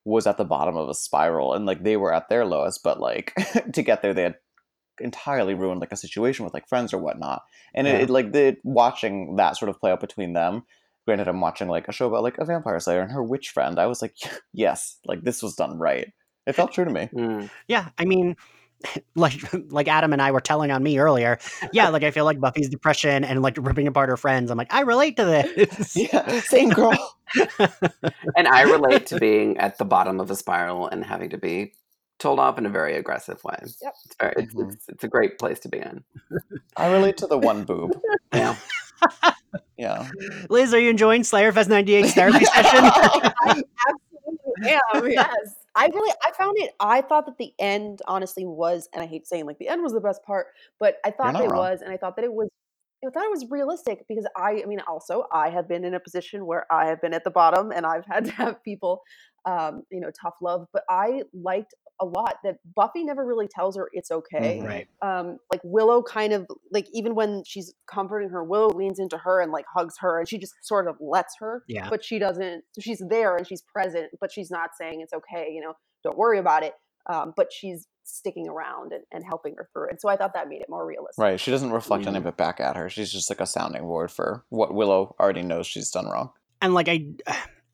[0.05, 2.99] was at the bottom of a spiral, and like they were at their lowest, but
[2.99, 3.34] like
[3.73, 4.38] to get there, they had
[4.99, 7.43] entirely ruined like a situation with like friends or whatnot.
[7.73, 7.97] And Yeah.
[7.97, 10.63] it, it like the watching that sort of play out between them.
[11.05, 13.77] Granted, I'm watching like a show about like a vampire slayer and her witch friend.
[13.77, 14.15] I was like,
[14.53, 16.11] yes, like this was done right.
[16.47, 17.09] It felt true to me.
[17.13, 17.49] Mm.
[17.67, 18.36] Yeah, I mean,
[19.15, 19.36] like
[19.69, 21.38] like Adam and I were telling on me earlier.
[21.71, 24.51] Yeah, like I feel like Buffy's depression and like ripping apart her friends.
[24.51, 25.95] I'm like, I relate to this.
[25.95, 27.15] Yeah, same girl.
[28.36, 31.73] And I relate to being at the bottom of a spiral and having to be
[32.19, 33.57] told off in a very aggressive way.
[33.81, 33.93] Yep.
[34.05, 34.73] It's, very, it's, Mhm.
[34.73, 36.03] it's, it's a great place to be in.
[36.77, 37.99] I relate to the one boob.
[38.34, 38.55] Yeah.
[39.77, 40.09] Yeah.
[40.49, 42.79] Liz, are you enjoying Slayer Fest 98's therapy session?
[42.84, 45.11] I absolutely am.
[45.11, 45.55] Yes.
[45.76, 49.28] I really I found it I thought that the end honestly was and I hate
[49.28, 50.47] saying like the end was the best part,
[50.80, 51.51] but I thought it wrong.
[51.51, 52.49] was and I thought that it was
[53.05, 55.99] I thought it was realistic because I I mean also I have been in a
[55.99, 59.01] position where I have been at the bottom and I've had to have people
[59.45, 63.77] um you know tough love, but I liked a lot that Buffy never really tells
[63.77, 64.67] her it's okay Mhm.
[64.67, 64.87] right.
[65.01, 69.39] um like willow kind of like even when she's comforting her willow leans into her
[69.41, 71.89] and like hugs her and she just sort of lets her Yeah.
[71.89, 75.51] but she doesn't so she's there and she's present but she's not saying it's okay
[75.53, 75.73] you know
[76.03, 76.73] don't worry about it
[77.05, 80.49] um but she's sticking around and, and helping her through it so i thought that
[80.49, 81.39] made it more realistic Right.
[81.39, 82.89] She doesn't reflect any of it back at her.
[82.89, 86.31] She's just like a sounding board for what Willow already knows she's done wrong.
[86.61, 87.05] And like I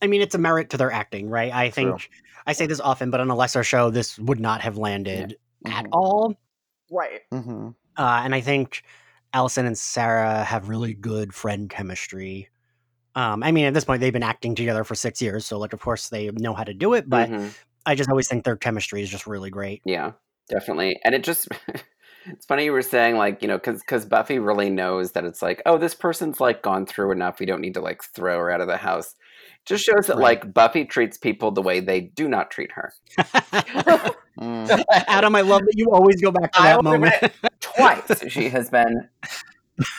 [0.02, 1.54] I mean it's a merit to their acting, right?
[1.54, 1.92] I True.
[1.92, 2.10] think
[2.48, 5.86] I say this often, but on a lesser show, this would not have landed at
[5.86, 5.90] Mhm.
[5.92, 6.36] all.
[6.92, 7.68] right Mm-hmm.
[7.98, 8.84] Uh, and I think
[9.34, 12.50] Alyson and Sarah have really good friend chemistry.
[13.16, 15.74] Um, I mean, at this point, they've been acting together for six years, so like,
[15.74, 17.10] of course, they know how to do it.
[17.10, 17.54] But Mhm.
[17.86, 19.82] I just always think their chemistry is just really great.
[19.84, 20.14] Yeah,
[20.48, 21.00] definitely.
[21.04, 21.48] And it just,
[22.26, 25.42] it's funny you were saying, like, you know, because because Buffy really knows that it's
[25.42, 27.40] like, oh, this person's like gone through enough.
[27.40, 29.16] We don't need to like throw her out of the house.
[29.70, 30.44] Just shows that Right.
[30.44, 32.92] like Buffy treats people the way they do not treat her.
[34.40, 34.84] Mm.
[35.08, 37.14] Adam, I love that you always go back to that moment.
[37.62, 38.24] Twice.
[38.30, 39.08] she has been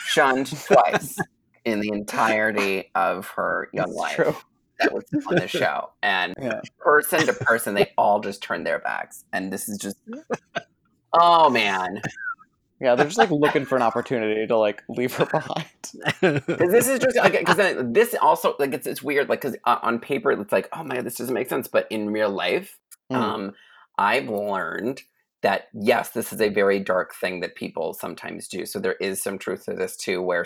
[0.07, 1.17] shunned twice
[1.63, 4.35] in the entirety of her young It's life true.
[4.79, 5.91] that was on the show.
[6.03, 6.59] And Yeah.
[6.79, 9.23] person to person, they all just turned their backs.
[9.31, 9.97] And this is just,
[11.13, 12.01] oh man.
[12.81, 15.65] Yeah, they're just like looking for an opportunity to like leave her behind.
[16.19, 19.99] Because this is just like because this also like it's it's weird like because on
[19.99, 22.77] paper it's like oh my god this doesn't make sense but in real life
[23.11, 23.15] Mm.
[23.17, 23.51] um
[23.97, 25.01] I've learned
[25.41, 29.21] that yes this is a very dark thing that people sometimes do so there is
[29.21, 30.45] some truth to this too where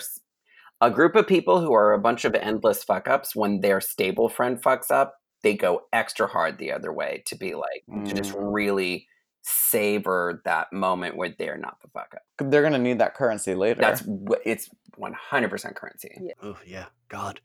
[0.80, 4.28] a group of people who are a bunch of endless fuck ups when their stable
[4.28, 8.34] friend fucks up they go extra hard the other way to be like to just
[8.36, 9.06] really
[9.48, 13.80] savor that moment where they're not the fuck up They're gonna need that currency later.
[13.80, 14.02] that's
[14.44, 14.68] it's
[14.98, 17.40] 100% currency oh yeah, God.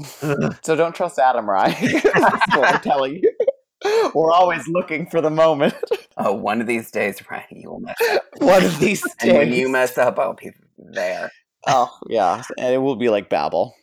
[0.62, 1.76] so don't trust Adam, right?
[2.02, 4.10] That's what I'm telling you.
[4.14, 5.74] We're always looking for the moment.
[6.16, 8.24] Oh, one of these days, Ryan, you will mess up.
[8.38, 9.14] One of these days.
[9.20, 11.30] And when you mess up, I'll be there.
[11.66, 13.74] oh yeah, and it will be like Babel.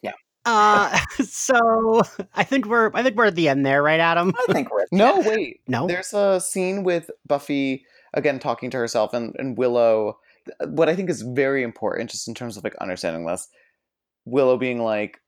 [0.47, 2.01] Uh, so
[2.33, 4.33] I think we're I think we're at the end there, right, Adam?
[4.47, 5.59] I think we're No, wait.
[5.67, 5.87] No.
[5.87, 10.17] There's a scene with Buffy again talking to herself and, and Willow.
[10.65, 13.49] What I think is very important, just in terms of like understanding this,
[14.23, 15.19] Willow being like,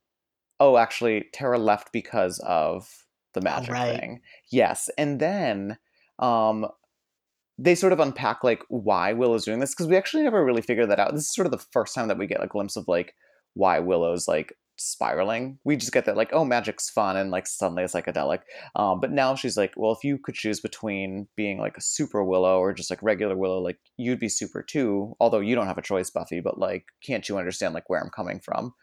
[0.61, 2.88] "Oh, actually, Tara left because of
[3.34, 3.99] the magic right.
[3.99, 5.78] thing." Yes, and then
[6.20, 6.65] um,
[7.57, 10.89] they sort of unpack like why Willow's doing this because we actually never really figured
[10.89, 11.13] that out.
[11.13, 13.13] This is sort of the first time that we get a glimpse of like
[13.55, 15.60] why Willow's like spiraling.
[15.64, 18.40] We just get that like, oh, magic's fun and like suddenly it's psychedelic.
[18.76, 22.24] Um, but now she's like, well, if you could choose between being like a super
[22.24, 25.16] Willow or just like regular Willow, like you'd be super too.
[25.20, 26.40] Although you don't have a choice, Buffy.
[26.40, 28.74] But like, can't you understand like where I'm coming from?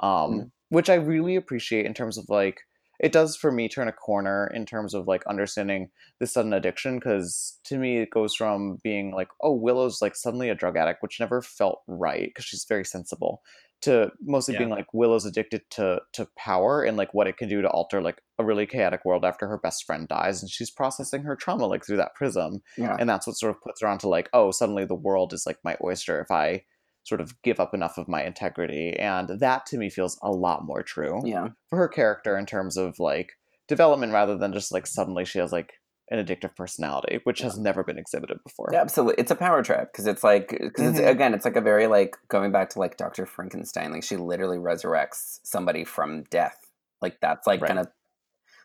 [0.00, 0.50] Um, Mm.
[0.70, 2.60] Which I really appreciate in terms of like
[3.00, 5.90] it does for me turn a corner in terms of like understanding
[6.20, 10.48] this sudden addiction because to me it goes from being like oh willow's like suddenly
[10.48, 13.42] a drug addict which never felt right because she's very sensible
[13.82, 14.60] to mostly Yeah.
[14.60, 18.00] being like willow's addicted to to power and like what it can do to alter
[18.00, 21.66] like a really chaotic world after her best friend dies and she's processing her trauma
[21.66, 22.96] like through that prism Yeah.
[22.98, 25.58] and that's what sort of puts her onto like oh suddenly the world is like
[25.64, 26.62] my oyster if i
[27.04, 30.64] sort of give up enough of my integrity and that to me feels a lot
[30.64, 31.48] more true Yeah.
[31.70, 33.32] for her character in terms of like
[33.68, 35.74] development rather than just like suddenly she has like
[36.10, 39.14] an addictive personality which has never been exhibited before Yeah, absolutely.
[39.22, 41.08] It's a power trip because it's like, because it's Mhm.
[41.08, 43.24] again, it's like a very like going back to like Dr.
[43.24, 43.90] Frankenstein.
[43.92, 46.58] Like she literally resurrects somebody from death.
[47.00, 47.68] Like that's like Right.
[47.68, 47.90] gonna,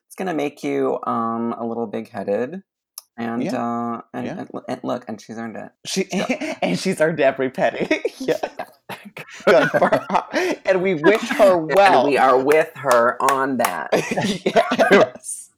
[0.08, 2.62] it's gonna make you um a little big headed
[3.20, 3.56] And Yeah.
[3.62, 4.38] uh, and, Yeah.
[4.40, 5.72] and, and look, and she's earned it.
[5.86, 6.08] She
[6.62, 7.88] and she's earned every penny.
[8.18, 8.38] yeah,
[9.46, 10.56] good for her.
[10.66, 12.02] And we wish her well.
[12.02, 13.90] And we are with her on that.
[14.92, 15.52] yes.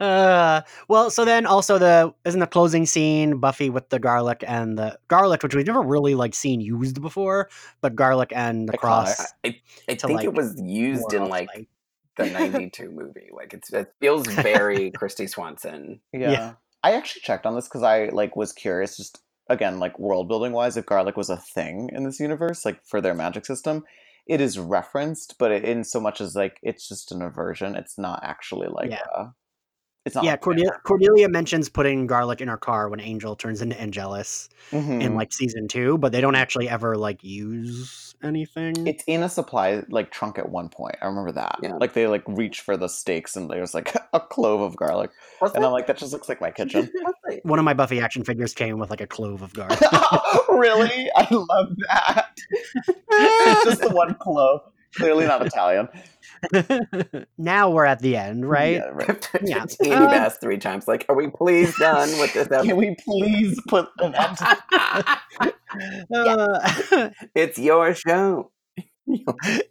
[0.00, 4.76] Uh, well, so then also the isn't the closing scene Buffy with the garlic and
[4.76, 7.48] the garlic, which we've never really like seen used before,
[7.80, 8.78] but garlic and the Iconic.
[8.80, 9.32] cross.
[9.44, 11.68] I, I To, think like, it was used in more of, like
[12.16, 13.30] the '92 movie.
[13.32, 16.00] Like it's it feels very Kristy Swanson.
[16.12, 16.54] Yeah.
[16.82, 20.52] I actually checked on this because I like was curious, just again, like world building
[20.52, 23.84] wise, if garlic was a thing in this universe, like for their magic system.
[24.26, 27.74] It is referenced, but in so much as like it's just an aversion.
[27.76, 29.06] It's not actually like Yeah.
[29.14, 29.32] a,
[30.06, 33.60] it's not yeah, like Cordelia, Cordelia mentions putting garlic in her car when Angel turns
[33.60, 35.02] into Angelus Mhm.
[35.02, 38.86] in like season two, but they don't actually ever like use anything.
[38.86, 40.96] It's in a supply like trunk at one point.
[41.02, 41.58] I remember that.
[41.62, 41.74] Yeah.
[41.74, 45.10] Like they like reach for the steaks and there's like a clove of garlic.
[45.40, 46.90] Was And that- I'm like, that just looks like my kitchen.
[47.42, 49.80] One of my Buffy action figures came with like a clove of garlic.
[50.48, 51.10] really?
[51.14, 52.38] I love that.
[52.86, 54.62] it's just the one clove.
[54.96, 55.88] Clearly not Italian.
[57.38, 58.76] now we're at the end, right?
[58.76, 59.28] Yeah, right.
[59.42, 59.64] Yeah.
[59.80, 60.86] Andy Uh, Bass three times.
[60.88, 62.48] Like, are we please done with this?
[62.62, 65.54] Can we please put an end to
[66.12, 68.50] Uh, it's your show.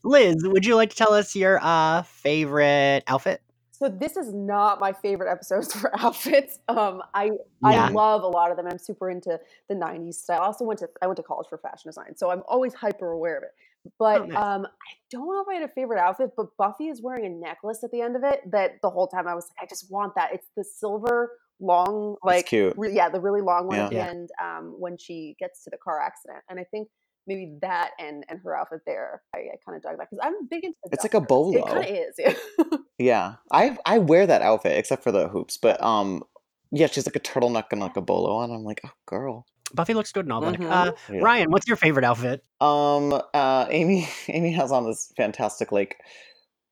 [0.03, 3.41] Liz, would you like to tell us your uh, favorite outfit?
[3.71, 6.59] So this is not my favorite episodes for outfits.
[6.67, 7.31] Um, I
[7.63, 7.85] Yeah.
[7.85, 8.67] I love a lot of them.
[8.67, 9.39] I'm super into
[9.69, 10.41] the '90s style.
[10.41, 13.11] I also went to I went to college for fashion design, so I'm always hyper
[13.11, 13.51] aware of it.
[13.97, 14.37] But Oh, nice.
[14.37, 16.31] um, I don't know if I had a favorite outfit.
[16.35, 19.27] But Buffy is wearing a necklace at the end of it that the whole time
[19.27, 20.33] I was like, I just want that.
[20.33, 22.73] It's the silver long, like cute.
[22.77, 23.83] re- yeah, the really long one Yeah.
[23.85, 24.07] at the Yeah.
[24.07, 26.39] end um, when she gets to the car accident.
[26.49, 26.87] And I think
[27.27, 30.47] maybe that and and her outfit there, I, I kind of dug that because I'm
[30.49, 30.77] big into.
[30.83, 31.25] the It's like a duster.
[31.25, 31.65] It bolo.
[31.65, 32.15] kind of is.
[32.17, 32.77] Yeah.
[33.01, 33.35] Yeah.
[33.49, 35.55] I I wear that outfit except for the hoops.
[35.57, 36.23] But um
[36.71, 38.51] yeah, she's like a turtleneck and like a bolo on.
[38.51, 39.45] I'm like, oh girl.
[39.73, 40.55] Buffy looks good in all that.
[40.55, 40.69] Mhm.
[40.71, 41.19] Uh, Yeah.
[41.21, 42.43] Ryan, what's your favorite outfit?
[42.61, 45.97] Um, uh, Amy, Amy has on this fantastic like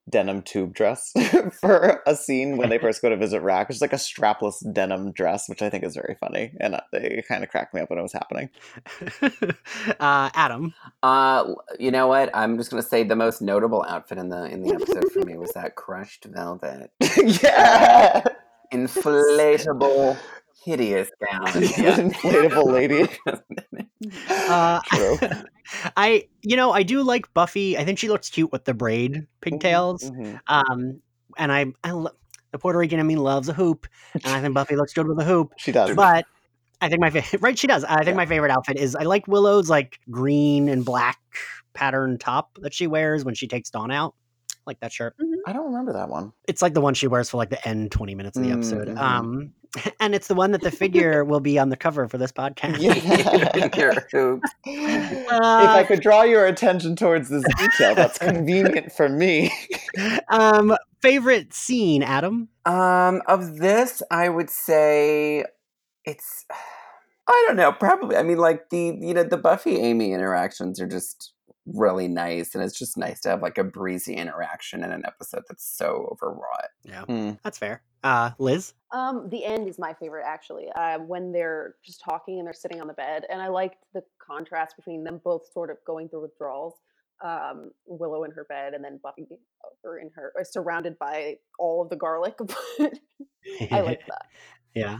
[0.09, 1.11] denim tube dress
[1.59, 3.69] for a scene when they first go to visit Rack.
[3.69, 7.27] It's like a strapless denim dress, which I think is very funny, and uh, it
[7.27, 8.49] kind of cracked me up when it was happening.
[9.99, 10.73] uh, Adam.
[11.03, 12.29] Uh, you know what?
[12.33, 15.37] I'm just gonna say the most notable outfit in the in the episode for me
[15.37, 16.89] was that crushed velvet,
[17.43, 18.23] yeah,
[18.73, 20.17] inflatable,
[20.63, 21.45] hideous gown.
[21.45, 23.07] the inflatable lady.
[24.29, 25.17] Uh, True.
[25.97, 27.77] I, you know, I do like Buffy.
[27.77, 30.03] I think she looks cute with the braid pigtails.
[30.11, 30.39] Mhm.
[30.47, 31.01] Um,
[31.37, 32.11] and I, I lo-
[32.51, 35.19] the Puerto Rican in me loves a hoop, and I think Buffy looks good with
[35.19, 35.53] a hoop.
[35.57, 35.95] She does.
[35.95, 36.25] But
[36.79, 37.57] I think my favorite, right?
[37.57, 37.83] She does.
[37.83, 38.13] I think Yeah.
[38.15, 41.17] my favorite outfit is I like Willow's like green and black
[41.73, 44.13] pattern top that she wears when she takes Dawn out.
[44.65, 45.15] Like that shirt.
[45.47, 46.33] I don't remember that one.
[46.45, 48.89] It's like the one she wears for like the end twenty minutes of the episode.
[48.89, 48.97] Mhm.
[48.99, 49.53] Um,
[50.01, 52.79] and it's the one that the figure will be on the cover for this podcast.
[52.79, 53.77] Yeah.
[53.77, 54.49] Your hoops.
[54.65, 55.39] if Uh,
[55.69, 59.49] I could draw your attention towards this detail, that's convenient for me.
[60.27, 62.49] um, favorite scene, Adam.
[62.65, 65.45] Um, of this, I would say
[66.03, 66.45] it's.
[67.29, 67.71] I don't know.
[67.71, 68.15] Probably.
[68.17, 71.33] I mean, like the you know the Buffy Amy interactions are just
[71.74, 75.43] really nice, and it's just nice to have like a breezy interaction in an episode
[75.47, 76.70] that's so overwrought.
[76.84, 77.32] Yeah, Hmm.
[77.43, 77.82] that's fair.
[78.03, 78.74] Uh, Liz.
[78.91, 80.68] Um, the end is my favorite actually.
[80.76, 84.03] Uh, when they're just talking and they're sitting on the bed, and I liked the
[84.26, 86.76] contrast between them both sort of going through withdrawals.
[87.24, 89.26] Um, Willow in her bed, and then Buffy
[89.84, 92.36] over in her, uh, surrounded by all of the garlic.
[92.78, 94.26] But I like that.
[94.76, 94.99] yeah,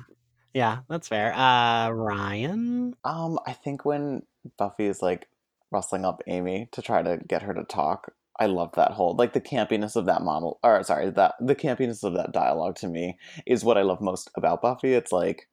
[0.54, 1.34] yeah, that's fair.
[1.34, 2.96] Uh, Ryan.
[3.04, 4.24] Um, I think when
[4.58, 5.28] Buffy is like
[5.72, 9.34] rustling up Amy to try to get her to talk, I love that whole like
[9.34, 13.18] the campiness of that model or sorry, that the campiness of that dialogue to me
[13.46, 14.94] is what I love most about Buffy.
[14.94, 15.48] It's like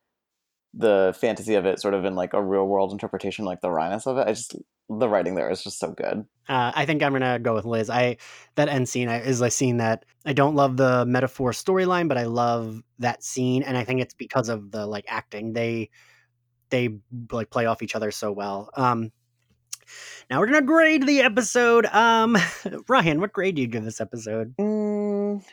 [0.75, 4.07] the fantasy of it sort of in like a real world interpretation, like the wryness
[4.07, 4.27] of it.
[4.29, 4.57] I just
[4.91, 6.27] the writing there is just so good.
[6.49, 7.89] Uh, I think I'm gonna go with Liz.
[7.89, 8.19] I
[8.57, 12.25] that end scene is a scene that I don't love the metaphor storyline, but I
[12.25, 15.55] love that scene, and I think it's because of the like acting.
[15.55, 15.91] They
[16.71, 16.99] they
[17.31, 18.71] like play off each other so well.
[18.77, 19.11] Um,
[20.30, 21.87] now we're gonna grade the episode.
[21.87, 22.37] Um,
[22.89, 24.55] Ryan, what grade do you give this episode?
[24.57, 25.45] Mm,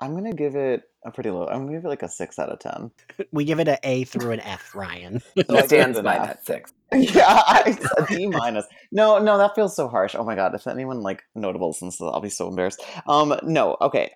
[0.00, 1.46] I'm gonna give it a pretty low.
[1.46, 2.90] I'm gonna give it like a six out of ten.
[3.32, 5.22] We give it an A through an F, Ryan.
[5.46, 6.72] So I stands by that six.
[6.92, 8.66] yeah, I, a D minus.
[8.92, 10.14] No, no, that feels so harsh.
[10.14, 12.82] Oh my god, if anyone like notable listens to that, I'll be so embarrassed.
[13.06, 14.12] Um, no, okay.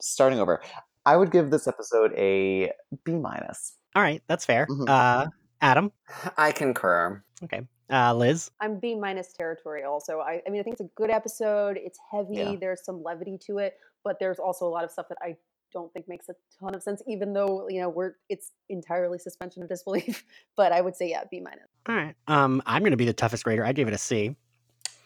[0.00, 0.60] Starting over,
[1.06, 2.72] I would give this episode a
[3.04, 3.74] B minus.
[3.94, 4.66] All right, that's fair.
[4.66, 4.88] Mhm.
[4.88, 5.26] Uh,
[5.60, 5.90] Adam.
[6.36, 7.22] I concur.
[7.42, 7.62] Okay.
[7.90, 8.50] Uh, Liz.
[8.60, 10.20] I'm B minus territory also.
[10.20, 11.78] I, I mean, I think it's a good episode.
[11.80, 12.36] It's heavy.
[12.36, 12.56] Yeah.
[12.60, 13.74] There's some levity to it,
[14.04, 15.36] but there's also a lot of stuff that I
[15.72, 19.62] don't think makes a ton of sense, even though you know we're it's entirely suspension
[19.62, 20.24] of disbelief.
[20.56, 21.68] But I would say yeah, B minus.
[21.88, 22.14] All right.
[22.26, 23.64] Um, I'm gonna be the toughest grader.
[23.64, 24.34] I gave it a C.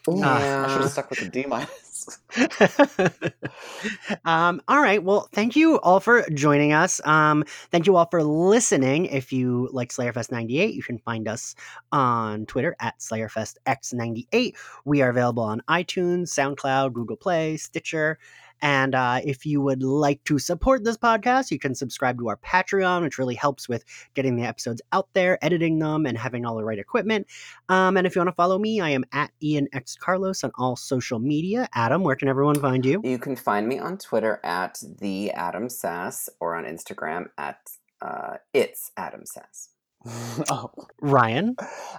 [0.09, 0.65] Ooh, Ah.
[0.65, 2.19] I should have stuck with the D minus.
[4.25, 5.01] um, all right.
[5.03, 6.99] Well, thank you all for joining us.
[7.05, 9.05] Um, thank you all for listening.
[9.05, 11.55] If you like Slayerfest 98, you can find us
[11.91, 14.55] on Twitter at SlayerFestX98.
[14.85, 18.19] We are available on iTunes, SoundCloud, Google Play, Stitcher.
[18.63, 22.37] And uh, if you would like to support this podcast, you can subscribe to our
[22.37, 23.83] Patreon, which really helps with
[24.13, 27.27] getting the episodes out there, editing them, and having all the right equipment.
[27.67, 30.51] Um, and if you want to follow me, I am at Ian X Carlos on
[30.57, 31.67] all social media.
[31.73, 33.01] Adam, where can everyone find you?
[33.03, 37.59] You can find me on Twitter at the Adam Sass or on Instagram at
[38.01, 39.69] uh, it's Adam Sass.
[40.49, 40.71] oh.
[41.01, 41.57] Ryan.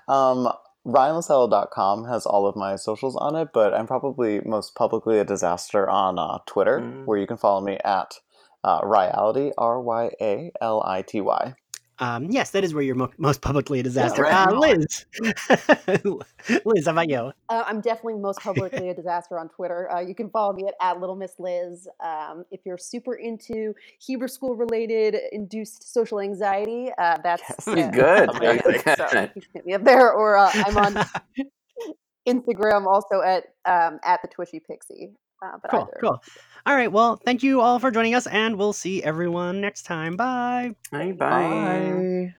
[0.08, 0.48] Um,
[0.86, 5.88] RyanLaSala.com has all of my socials on it, but I'm probably most publicly a disaster
[5.88, 7.06] on uh, Twitter, Mm.
[7.06, 8.20] where you can follow me at
[8.62, 11.54] uh, Ryality, R Y A L I T Y.
[11.98, 14.22] Um, yes, that is where you're mo- most publicly a disaster.
[14.22, 14.58] right uh.
[14.58, 15.06] Liz.
[16.64, 17.32] Liz, how about you?
[17.48, 19.90] Uh, I'm definitely most publicly a disaster on Twitter.
[19.92, 21.88] Uh, you can follow me at, at Little Miss Liz.
[22.04, 27.68] Um, if you're super into Hebrew school related induced social anxiety, uh, that's Yes.
[27.68, 28.28] uh, Good.
[28.34, 28.82] my Amazing.
[28.96, 30.94] So hit me up there, or uh, I'm on
[32.28, 35.12] Instagram also at um, at the Twishy Pixie.
[35.44, 35.98] Uh, but cool, either.
[36.00, 36.22] cool.
[36.66, 40.16] All right, well, thank you all for joining us, and we'll see everyone next time.
[40.16, 40.74] Bye.
[40.90, 41.28] Bye bye.
[41.28, 42.32] Bye.